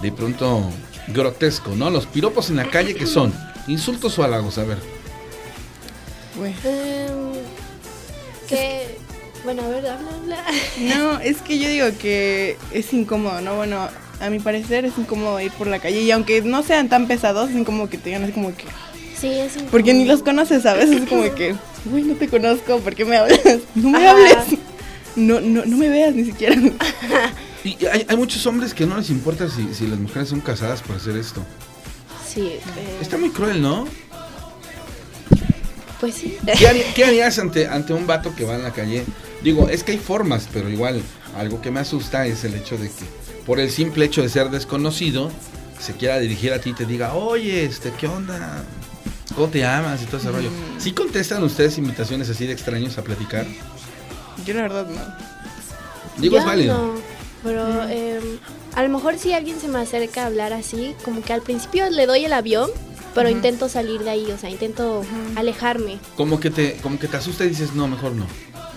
de 0.00 0.12
pronto 0.12 0.70
grotesco, 1.08 1.74
¿no? 1.76 1.90
Los 1.90 2.06
piropos 2.06 2.50
en 2.50 2.56
la 2.56 2.70
calle 2.70 2.94
que 2.94 3.06
son 3.06 3.32
insultos 3.66 4.18
o 4.18 4.24
halagos, 4.24 4.58
a 4.58 4.64
ver. 4.64 4.78
Güey. 6.36 6.54
Em, 6.64 7.32
que. 8.48 9.09
Bueno, 9.44 9.62
a 9.62 9.68
ver, 9.68 9.86
habla, 9.86 10.10
habla. 10.22 10.44
No, 10.80 11.18
es 11.20 11.38
que 11.38 11.58
yo 11.58 11.68
digo 11.68 11.86
que 11.98 12.56
es 12.72 12.92
incómodo, 12.92 13.40
¿no? 13.40 13.56
Bueno, 13.56 13.88
a 14.20 14.30
mi 14.30 14.38
parecer 14.38 14.84
es 14.84 14.98
incómodo 14.98 15.40
ir 15.40 15.50
por 15.52 15.66
la 15.66 15.78
calle 15.78 16.00
y 16.02 16.10
aunque 16.10 16.42
no 16.42 16.62
sean 16.62 16.88
tan 16.88 17.06
pesados, 17.08 17.50
es 17.50 17.56
incómodo 17.56 17.88
que 17.88 17.98
te 17.98 18.10
digan 18.10 18.24
así 18.24 18.32
como 18.32 18.54
que... 18.54 18.64
Sí, 19.18 19.28
es 19.28 19.56
un. 19.56 19.64
Porque 19.66 19.92
ni 19.94 20.04
los 20.06 20.22
conoces, 20.22 20.62
¿sabes? 20.62 20.90
Es 20.90 21.08
como 21.08 21.22
que, 21.34 21.54
güey, 21.86 22.02
no 22.04 22.14
te 22.14 22.28
conozco, 22.28 22.78
¿por 22.80 22.94
qué 22.94 23.04
me 23.04 23.16
hablas? 23.16 23.40
No 23.74 23.90
me 23.90 23.98
Ajá. 23.98 24.10
hables. 24.12 24.58
No, 25.16 25.40
no, 25.40 25.64
no 25.64 25.76
me 25.76 25.88
veas 25.88 26.14
ni 26.14 26.24
siquiera. 26.24 26.56
Y 27.62 27.76
hay, 27.84 28.06
hay 28.08 28.16
muchos 28.16 28.46
hombres 28.46 28.72
que 28.72 28.86
no 28.86 28.96
les 28.96 29.10
importa 29.10 29.46
si, 29.50 29.74
si 29.74 29.86
las 29.86 29.98
mujeres 29.98 30.30
son 30.30 30.40
casadas 30.40 30.80
por 30.80 30.96
hacer 30.96 31.14
esto. 31.18 31.44
Sí, 32.26 32.40
eh, 32.52 32.60
Está 33.02 33.18
muy 33.18 33.28
cruel, 33.28 33.60
¿no? 33.60 33.86
pues 36.00 36.14
sí. 36.14 36.38
¿Qué, 36.58 36.66
haría- 36.66 36.94
qué 36.94 37.04
harías 37.04 37.38
ante, 37.38 37.66
ante 37.68 37.92
un 37.92 38.06
vato 38.06 38.34
que 38.34 38.44
va 38.46 38.54
en 38.54 38.62
la 38.62 38.72
calle? 38.72 39.04
Digo, 39.42 39.68
es 39.68 39.84
que 39.84 39.92
hay 39.92 39.98
formas, 39.98 40.48
pero 40.52 40.68
igual, 40.68 41.02
algo 41.36 41.60
que 41.60 41.70
me 41.70 41.80
asusta 41.80 42.26
es 42.26 42.44
el 42.44 42.54
hecho 42.54 42.76
de 42.76 42.88
que, 42.88 43.04
por 43.46 43.58
el 43.58 43.70
simple 43.70 44.04
hecho 44.04 44.22
de 44.22 44.28
ser 44.28 44.50
desconocido, 44.50 45.30
se 45.78 45.94
quiera 45.94 46.18
dirigir 46.18 46.52
a 46.52 46.60
ti 46.60 46.70
y 46.70 46.74
te 46.74 46.84
diga, 46.84 47.14
oye, 47.14 47.64
este, 47.64 47.92
¿qué 47.98 48.06
onda? 48.06 48.64
¿Cómo 49.34 49.48
te 49.48 49.60
llamas? 49.60 50.02
Y 50.02 50.06
todo 50.06 50.18
ese 50.18 50.30
rollo. 50.30 50.50
¿Sí 50.78 50.92
contestan 50.92 51.42
ustedes 51.42 51.78
invitaciones 51.78 52.28
así 52.28 52.46
de 52.46 52.52
extraños 52.52 52.98
a 52.98 53.02
platicar? 53.02 53.46
Yo 54.44 54.54
la 54.54 54.62
verdad 54.62 54.86
no. 54.88 56.20
Digo, 56.20 56.38
es 56.38 56.44
válido. 56.44 56.76
no, 56.76 57.00
pero 57.42 57.88
em, 57.88 58.38
a 58.74 58.82
lo 58.82 58.88
mejor 58.90 59.18
si 59.18 59.32
alguien 59.32 59.58
se 59.58 59.68
me 59.68 59.78
acerca 59.78 60.24
a 60.24 60.26
hablar 60.26 60.52
así, 60.52 60.94
como 61.04 61.22
que 61.22 61.32
al 61.32 61.42
principio 61.42 61.88
le 61.88 62.06
doy 62.06 62.24
el 62.24 62.32
avión, 62.32 62.70
pero 63.14 63.30
intento 63.30 63.68
salir 63.68 64.00
de 64.02 64.10
ahí, 64.10 64.30
o 64.30 64.38
sea, 64.38 64.50
intento 64.50 65.02
alejarme. 65.36 65.98
Como 66.16 66.38
que 66.40 66.50
te, 66.50 66.76
como 66.82 66.98
que 66.98 67.08
te 67.08 67.16
asusta 67.16 67.44
y 67.44 67.48
dices, 67.48 67.74
no, 67.74 67.88
mejor 67.88 68.12
no. 68.12 68.26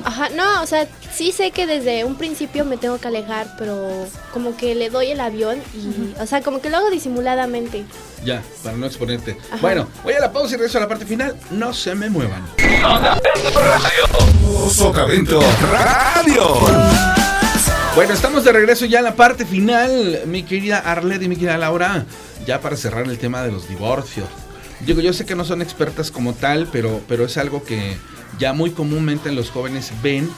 Ajá, 0.03 0.29
no, 0.29 0.61
o 0.61 0.67
sea, 0.67 0.87
sí 1.13 1.31
sé 1.31 1.51
que 1.51 1.65
desde 1.65 2.03
un 2.03 2.15
principio 2.15 2.65
me 2.65 2.77
tengo 2.77 2.97
que 2.97 3.07
alejar, 3.07 3.47
pero 3.57 4.07
como 4.33 4.57
que 4.57 4.75
le 4.75 4.89
doy 4.89 5.11
el 5.11 5.19
avión 5.19 5.59
y, 5.73 6.13
o 6.19 6.25
sea, 6.25 6.41
como 6.41 6.61
que 6.61 6.69
lo 6.69 6.77
hago 6.77 6.89
disimuladamente. 6.89 7.85
Ya, 8.23 8.41
para 8.63 8.77
no 8.77 8.85
exponerte. 8.85 9.37
Ajá. 9.47 9.57
Bueno, 9.61 9.87
voy 10.03 10.13
a 10.13 10.19
la 10.19 10.31
pausa 10.31 10.55
y 10.55 10.57
regreso 10.57 10.77
a 10.77 10.81
la 10.81 10.87
parte 10.87 11.05
final. 11.05 11.37
No 11.51 11.73
se 11.73 11.95
me 11.95 12.09
muevan. 12.09 12.43
Sotavento 14.69 15.41
Radio. 15.71 16.57
Bueno, 17.95 18.13
estamos 18.13 18.43
de 18.43 18.51
regreso 18.51 18.85
ya 18.85 18.99
en 18.99 19.05
la 19.05 19.15
parte 19.15 19.45
final, 19.45 20.21
mi 20.25 20.43
querida 20.43 20.79
Arlet 20.79 21.21
y 21.21 21.27
mi 21.27 21.35
querida 21.35 21.59
Laura, 21.59 22.05
ya 22.45 22.59
para 22.59 22.75
cerrar 22.75 23.05
el 23.05 23.19
tema 23.19 23.43
de 23.43 23.51
los 23.51 23.69
divorcios. 23.69 24.27
Digo, 24.79 24.99
yo 24.99 25.13
sé 25.13 25.25
que 25.25 25.35
no 25.35 25.45
son 25.45 25.61
expertas 25.61 26.09
como 26.09 26.33
tal, 26.33 26.67
pero, 26.71 27.01
pero 27.07 27.25
es 27.25 27.37
algo 27.37 27.63
que 27.63 27.95
ya 28.39 28.53
muy 28.53 28.71
comúnmente 28.71 29.31
los 29.31 29.49
jóvenes 29.49 29.91
ven 30.01 30.29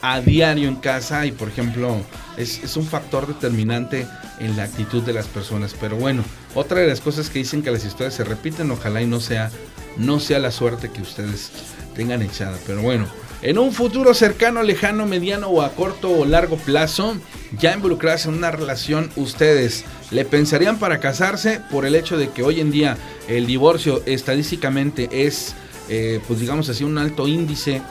a 0.00 0.20
diario 0.20 0.68
en 0.68 0.76
casa 0.76 1.26
y 1.26 1.32
por 1.32 1.48
ejemplo 1.48 1.96
es, 2.36 2.62
es 2.64 2.76
un 2.76 2.86
factor 2.86 3.26
determinante 3.26 4.06
en 4.40 4.56
la 4.56 4.64
actitud 4.64 5.02
de 5.02 5.12
las 5.12 5.26
personas. 5.26 5.74
Pero 5.80 5.96
bueno, 5.96 6.24
otra 6.54 6.80
de 6.80 6.88
las 6.88 7.00
cosas 7.00 7.30
que 7.30 7.38
dicen 7.38 7.62
que 7.62 7.70
las 7.70 7.84
historias 7.84 8.14
se 8.14 8.24
repiten, 8.24 8.70
ojalá 8.70 9.02
y 9.02 9.06
no 9.06 9.20
sea 9.20 9.50
no 9.96 10.20
sea 10.20 10.38
la 10.38 10.50
suerte 10.50 10.90
que 10.90 11.02
ustedes 11.02 11.50
tengan 11.94 12.22
echada. 12.22 12.58
Pero 12.66 12.82
bueno, 12.82 13.06
en 13.42 13.58
un 13.58 13.72
futuro 13.72 14.14
cercano, 14.14 14.62
lejano, 14.62 15.06
mediano 15.06 15.48
o 15.48 15.62
a 15.62 15.70
corto 15.72 16.10
o 16.10 16.24
largo 16.24 16.56
plazo, 16.56 17.16
ya 17.58 17.74
involucrarse 17.74 18.28
en 18.28 18.36
una 18.36 18.50
relación, 18.50 19.10
ustedes 19.16 19.84
le 20.10 20.24
pensarían 20.24 20.78
para 20.78 21.00
casarse 21.00 21.60
por 21.70 21.84
el 21.84 21.94
hecho 21.94 22.16
de 22.16 22.30
que 22.30 22.42
hoy 22.42 22.60
en 22.60 22.70
día 22.70 22.96
el 23.28 23.46
divorcio 23.46 24.02
estadísticamente 24.06 25.08
es, 25.26 25.54
eh, 25.88 26.20
pues 26.26 26.40
digamos 26.40 26.68
así, 26.68 26.84
un 26.84 26.98
alto 26.98 27.28
índice 27.28 27.82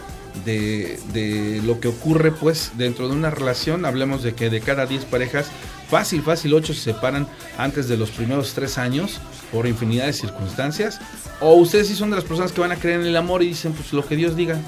de, 0.46 1.00
de, 1.14 1.62
lo 1.64 1.80
que 1.80 1.88
ocurre 1.88 2.32
pues 2.32 2.72
dentro 2.78 3.08
de 3.08 3.16
una 3.16 3.30
relación. 3.30 3.86
Hablemos 3.86 4.24
de 4.24 4.34
que 4.34 4.50
de 4.50 4.62
cada 4.62 4.86
10 4.86 5.06
parejas, 5.06 5.48
fácil, 5.90 6.22
fácil, 6.22 6.54
8 6.54 6.74
se 6.74 6.80
separan 6.80 7.28
antes 7.58 7.88
de 7.88 7.98
los 7.98 8.12
primeros 8.12 8.54
3 8.54 8.78
años 8.78 9.20
por 9.52 9.68
infinidad 9.68 10.06
de 10.06 10.14
circunstancias. 10.14 11.00
O 11.40 11.54
ustedes 11.56 11.88
sí 11.88 11.96
son 11.96 12.10
de 12.10 12.16
las 12.16 12.26
personas 12.26 12.52
que 12.52 12.62
van 12.62 12.72
a 12.72 12.78
creer 12.78 13.02
en 13.02 13.08
el 13.08 13.18
amor 13.18 13.44
y 13.44 13.48
dicen 13.48 13.74
pues 13.74 13.92
lo 13.94 14.06
que 14.06 14.16
Dios 14.16 14.36
diga. 14.36 14.60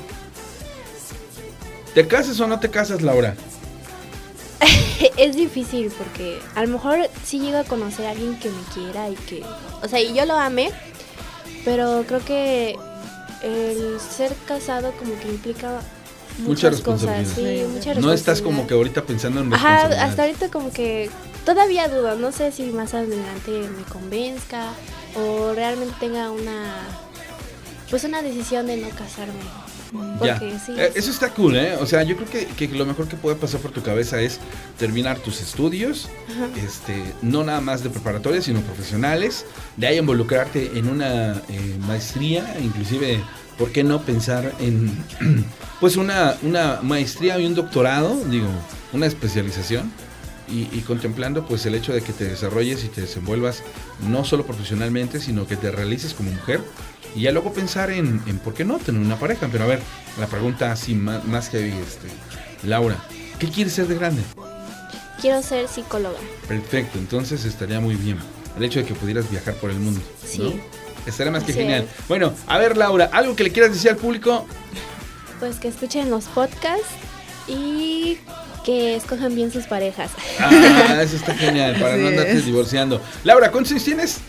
¿Te 1.94 2.08
casas 2.08 2.40
o 2.40 2.48
no 2.48 2.60
te 2.60 2.70
casas, 2.70 3.02
Laura? 3.02 3.36
es 5.18 5.36
difícil 5.36 5.92
porque 5.98 6.40
a 6.56 6.62
lo 6.62 6.68
mejor 6.70 7.10
sí 7.24 7.40
llego 7.40 7.58
a 7.58 7.64
conocer 7.64 8.06
a 8.06 8.12
alguien 8.12 8.38
que 8.40 8.50
me 8.50 8.62
quiera 8.74 9.10
y 9.10 9.16
que, 9.16 9.44
o 9.82 9.88
sea, 9.88 10.02
y 10.02 10.14
yo 10.14 10.26
lo 10.26 10.34
amé, 10.34 10.72
pero 11.66 12.04
creo 12.08 12.24
que 12.26 12.76
el 13.44 14.00
ser 14.00 14.34
casado 14.48 14.94
como 14.94 15.20
que 15.20 15.28
implica 15.28 15.82
muchas 16.40 16.82
cosas, 16.82 17.28
sí, 17.36 17.64
mucha 17.70 17.94
No 17.96 18.12
estás 18.12 18.42
como 18.42 18.66
que 18.66 18.74
ahorita 18.74 19.04
pensando 19.04 19.42
en 19.42 19.54
Ajá, 19.54 19.86
hasta 20.04 20.24
ahorita 20.24 20.50
como 20.50 20.72
que 20.72 21.10
todavía 21.46 21.88
dudo, 21.88 22.16
no 22.16 22.32
sé 22.32 22.52
si 22.52 22.64
más 22.72 22.94
adelante 22.94 23.52
me 23.52 23.84
convenzca 23.84 24.70
o 25.16 25.54
realmente 25.54 25.94
tenga 26.00 26.32
una 26.32 26.88
pues 27.90 28.06
una 28.06 28.24
decisión 28.24 28.66
de 28.66 28.78
no 28.78 28.90
casarme. 28.90 29.63
Ya. 30.24 30.40
Eh, 30.42 30.92
eso 30.96 31.12
está 31.12 31.30
cool, 31.30 31.56
¿eh? 31.56 31.76
O 31.80 31.86
sea, 31.86 32.04
yo 32.04 32.16
creo 32.16 32.30
que, 32.30 32.46
que, 32.48 32.68
lo 32.76 32.86
mejor 32.86 33.08
que 33.08 33.16
puede 33.16 33.36
pasar 33.36 33.60
por 33.62 33.72
tu 33.72 33.84
cabeza 33.84 34.20
es 34.22 34.40
terminar 34.78 35.20
tus 35.20 35.42
estudios, 35.42 36.10
este, 36.56 37.04
no 37.22 37.44
nada 37.44 37.62
más 37.62 37.84
de 37.84 37.90
preparatoria, 37.90 38.42
sino 38.42 38.62
profesionales, 38.62 39.46
de 39.78 39.88
ahí 39.88 39.98
involucrarte 39.98 40.78
en 40.78 40.88
una 40.88 41.34
eh, 41.50 41.78
maestría, 41.88 42.58
inclusive, 42.62 43.22
¿por 43.58 43.72
qué 43.72 43.84
no 43.84 44.02
pensar 44.02 44.54
en, 44.60 44.92
pues, 45.80 45.96
una, 45.96 46.38
una 46.42 46.80
maestría 46.82 47.40
y 47.40 47.46
un 47.46 47.54
doctorado, 47.54 48.16
digo, 48.26 48.48
una 48.94 49.06
especialización? 49.06 49.92
Y, 50.50 50.68
y, 50.78 50.84
contemplando 50.86 51.48
pues 51.48 51.66
el 51.66 51.74
hecho 51.74 51.94
de 51.94 52.02
que 52.02 52.12
te 52.12 52.26
desarrolles 52.26 52.84
y 52.84 52.90
te 52.90 53.00
desenvuelvas 53.02 53.64
no 54.10 54.26
solo 54.26 54.46
profesionalmente, 54.46 55.22
sino 55.22 55.48
que 55.48 55.56
te 55.56 55.72
realices 55.72 56.14
como 56.14 56.32
mujer 56.32 56.60
y 57.16 57.22
ya 57.22 57.32
luego 57.32 57.54
pensar 57.54 57.92
en, 57.92 58.22
en, 58.26 58.40
por 58.40 58.54
qué 58.54 58.66
no 58.66 58.78
tener 58.80 59.02
una 59.02 59.18
pareja. 59.18 59.48
Pero 59.52 59.66
a 59.66 59.68
ver, 59.68 59.80
la 60.20 60.28
pregunta 60.28 60.72
así 60.72 60.94
más, 60.94 61.24
más 61.26 61.50
que 61.50 61.68
este, 61.68 62.08
Laura, 62.64 62.98
¿qué 63.40 63.48
quieres 63.50 63.74
ser 63.74 63.88
de 63.88 63.96
grande? 63.96 64.22
Quiero 65.22 65.42
ser 65.42 65.68
psicóloga. 65.68 66.18
Perfecto, 66.48 66.98
entonces 66.98 67.46
estaría 67.46 67.80
muy 67.80 67.96
bien 67.96 68.18
el 68.58 68.64
hecho 68.64 68.80
de 68.80 68.86
que 68.86 68.94
pudieras 68.94 69.30
viajar 69.30 69.56
por 69.56 69.72
el 69.72 69.80
mundo. 69.80 70.02
Sí. 70.26 70.62
Estaría 71.06 71.32
más 71.32 71.44
que 71.44 71.54
genial. 71.54 71.88
Bueno, 72.08 72.34
a 72.48 72.58
ver 72.58 72.78
Laura, 72.78 73.10
¿algo 73.12 73.36
que 73.36 73.44
le 73.44 73.52
quieras 73.52 73.74
decir 73.74 73.92
al 73.92 73.98
público? 73.98 74.46
Pues 75.40 75.58
que 75.58 75.68
escuchen 75.68 76.10
los 76.10 76.26
podcasts 76.26 76.88
y 77.48 78.18
que 78.64 78.96
escojan 78.96 79.36
bien 79.36 79.52
sus 79.52 79.66
parejas. 79.66 80.12
Ah, 80.40 81.02
eso 81.04 81.18
está 81.18 81.36
genial, 81.36 81.76
para 81.80 81.98
no 81.98 82.08
andarte 82.08 82.42
divorciando. 82.42 83.02
Laura, 83.24 83.52
¿cuántos 83.52 83.74
años 83.74 83.84
tienes? 83.84 84.20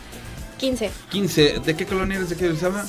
15. 0.59 0.91
15. 1.11 1.61
¿De 1.65 1.77
qué 1.77 1.87
colonia 1.87 2.17
eres? 2.17 2.31
¿De 2.31 2.37
qué 2.37 2.49
Orizaba? 2.49 2.85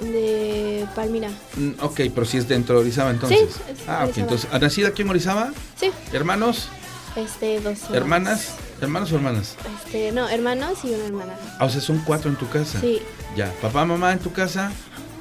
De 0.00 0.86
Palmira. 0.94 1.30
Mm, 1.56 1.72
ok, 1.80 2.00
pero 2.14 2.26
si 2.26 2.36
es 2.36 2.48
dentro 2.48 2.76
de 2.76 2.82
Orizaba 2.82 3.10
entonces. 3.10 3.38
Sí, 3.38 3.62
es 3.72 3.88
ah, 3.88 4.06
ok. 4.08 4.18
Entonces, 4.18 4.50
¿nacida 4.60 4.88
aquí 4.88 5.02
en 5.02 5.10
Orizaba? 5.10 5.52
Sí. 5.80 5.90
¿Hermanos? 6.12 6.68
Este, 7.16 7.60
dos. 7.60 7.78
¿Hermanas? 7.92 8.56
¿Hermanos 8.80 9.10
o 9.12 9.16
hermanas? 9.16 9.56
Este, 9.84 10.12
no, 10.12 10.28
hermanos 10.28 10.78
y 10.84 10.88
una 10.88 11.06
hermana. 11.06 11.32
Ah, 11.58 11.64
o 11.64 11.70
sea, 11.70 11.80
son 11.80 12.02
cuatro 12.04 12.30
en 12.30 12.36
tu 12.36 12.48
casa. 12.48 12.80
Sí. 12.80 13.00
Ya. 13.36 13.52
¿Papá, 13.62 13.84
mamá 13.86 14.12
en 14.12 14.18
tu 14.18 14.32
casa? 14.32 14.70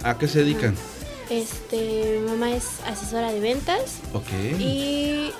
¿A 0.03 0.17
qué 0.17 0.27
se 0.27 0.39
dedican? 0.39 0.75
Este, 1.29 2.21
mamá 2.27 2.51
es 2.51 2.65
asesora 2.85 3.31
de 3.31 3.39
ventas. 3.39 3.99
Ok. 4.13 4.27
Y. 4.59 5.31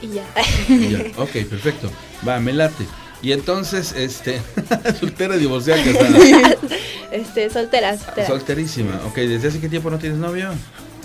Y 0.00 0.08
ya. 0.08 0.24
ya. 0.68 1.22
Ok, 1.22 1.32
perfecto. 1.48 1.90
Va, 2.26 2.40
me 2.40 2.52
late. 2.52 2.86
Y 3.22 3.32
entonces, 3.32 3.92
este, 3.96 4.40
soltera, 5.00 5.36
divorciada, 5.36 5.82
casada. 5.82 6.18
este, 7.10 7.50
soltera, 7.50 7.96
soltera. 7.96 8.26
Solterísima. 8.26 9.00
Ok, 9.06 9.16
¿desde 9.16 9.48
hace 9.48 9.60
qué 9.60 9.68
tiempo 9.68 9.90
no 9.90 9.98
tienes 9.98 10.18
novio? 10.18 10.50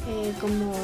Eh, 0.08 0.34
como 0.40 0.76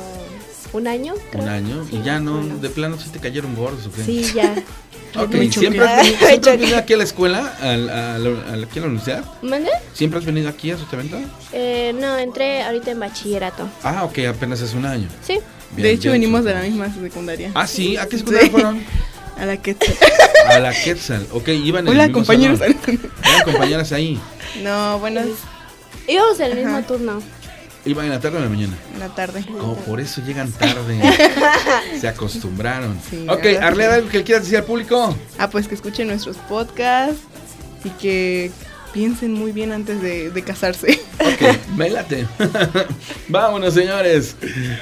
un 0.73 0.87
año, 0.87 1.13
creo. 1.31 1.43
Un 1.43 1.49
año. 1.49 1.87
y 1.91 2.01
ya 2.01 2.19
no, 2.19 2.43
de 2.43 2.69
plano 2.69 2.97
sí 2.99 3.09
te 3.09 3.19
cayeron 3.19 3.55
gordos, 3.55 3.85
¿o 3.87 3.91
qué? 3.91 4.03
Sí, 4.03 4.31
ya. 4.33 4.55
ok, 5.15 5.31
¿siempre 5.51 5.51
¿siempre 5.51 5.85
has 5.85 6.41
venido 6.59 6.77
aquí 6.77 6.93
a 6.93 6.97
la 6.97 7.03
escuela, 7.03 7.53
a, 7.61 7.65
a, 7.65 8.15
a, 8.15 8.63
aquí 8.63 8.79
a 8.79 8.81
la 8.81 8.87
universidad? 8.87 9.25
¿Mande? 9.41 9.69
¿Siempre 9.93 10.19
has 10.19 10.25
venido 10.25 10.49
aquí 10.49 10.71
a 10.71 10.77
Sotavento? 10.77 11.17
Eh, 11.51 11.93
no, 11.99 12.17
entré 12.17 12.63
ahorita 12.63 12.91
en 12.91 12.99
bachillerato. 12.99 13.67
Ah, 13.83 14.03
ok, 14.03 14.19
apenas 14.29 14.61
hace 14.61 14.77
un 14.77 14.85
año. 14.85 15.07
Sí. 15.21 15.39
Bien, 15.71 15.83
de 15.83 15.91
hecho, 15.91 16.09
bien, 16.11 16.21
venimos 16.21 16.45
de 16.45 16.53
la 16.53 16.61
misma 16.61 16.93
secundaria. 16.93 17.51
Ah, 17.53 17.67
sí, 17.67 17.97
¿a 17.97 18.07
qué 18.07 18.17
secundaria 18.17 18.47
sí. 18.47 18.51
fueron? 18.51 18.81
A 19.39 19.45
la 19.45 19.57
Quetzal. 19.57 19.95
A 20.49 20.59
la 20.59 20.71
Quetzal. 20.73 21.27
Ok, 21.31 21.47
iban 21.49 21.85
en 21.87 21.93
Hola, 21.93 22.03
el 22.05 22.09
mismo 22.09 22.19
compañeros. 22.21 22.59
salón. 22.59 22.77
Eran 23.23 23.43
compañeras 23.45 23.91
ahí. 23.91 24.19
No, 24.63 24.99
bueno. 24.99 25.21
Íbamos 26.07 26.39
en 26.39 26.51
el 26.51 26.57
mismo 26.63 26.81
turno. 26.83 27.21
¿Iban 27.85 28.05
en 28.05 28.11
la 28.11 28.19
tarde 28.19 28.35
o 28.37 28.39
en 28.39 28.45
la 28.45 28.49
mañana? 28.49 28.73
En 28.93 28.99
la 28.99 29.09
tarde. 29.09 29.45
Oh, 29.61 29.75
por 29.75 29.99
eso 30.01 30.21
llegan 30.25 30.51
tarde. 30.51 30.99
Se 32.01 32.07
acostumbraron. 32.07 32.99
Sí, 33.09 33.25
ok. 33.29 33.45
Arlea, 33.61 33.93
¿algo 33.95 34.09
que 34.09 34.17
le 34.17 34.23
quieras 34.23 34.43
decir 34.43 34.57
al 34.57 34.65
público? 34.65 35.15
Ah, 35.37 35.49
pues 35.49 35.67
que 35.67 35.75
escuchen 35.75 36.07
nuestros 36.07 36.37
podcasts 36.37 37.21
y 37.85 37.89
que 37.91 38.51
piensen 38.93 39.33
muy 39.33 39.51
bien 39.51 39.71
antes 39.71 40.01
de, 40.01 40.29
de 40.29 40.43
casarse. 40.43 40.99
Ok, 41.19 41.75
me 41.75 41.89
late. 41.89 42.27
Vámonos, 43.27 43.73
señores. 43.73 44.35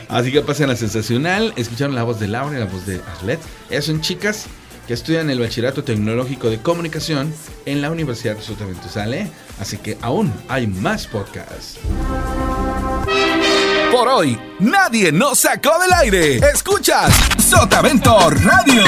Así 0.10 0.32
que 0.32 0.41
pasen 0.41 0.68
la 0.70 0.76
sensacional. 0.76 1.54
Escucharon 1.56 1.96
la 1.96 2.04
voz 2.04 2.20
de 2.20 2.28
Laura 2.28 2.56
y 2.56 2.60
la 2.60 2.65
voz 2.65 2.86
de 2.86 3.02
Arlet. 3.18 3.39
Ellas 3.70 3.86
son 3.86 4.02
chicas 4.02 4.46
que 4.88 4.94
estudian 4.94 5.30
el 5.30 5.39
Bachillerato 5.39 5.84
Tecnológico 5.84 6.50
de 6.50 6.60
Comunicación 6.60 7.34
en 7.65 7.82
la 7.82 7.89
Universidad 7.89 8.36
de 8.36 8.41
Sotavento. 8.41 8.88
¿Sale? 8.89 9.30
Así 9.60 9.78
que 9.78 9.98
aún 10.02 10.34
hay 10.48 10.68
más 10.68 11.08
podcasts. 11.08 11.80
Por 13.91 14.08
hoy, 14.10 14.38
nadie 14.60 15.12
nos 15.12 15.39
sacó 15.39 15.72
del 15.80 15.94
aire. 15.94 16.38
Escuchas 16.54 17.13
Sotavento 17.39 18.30
Radio. 18.30 18.84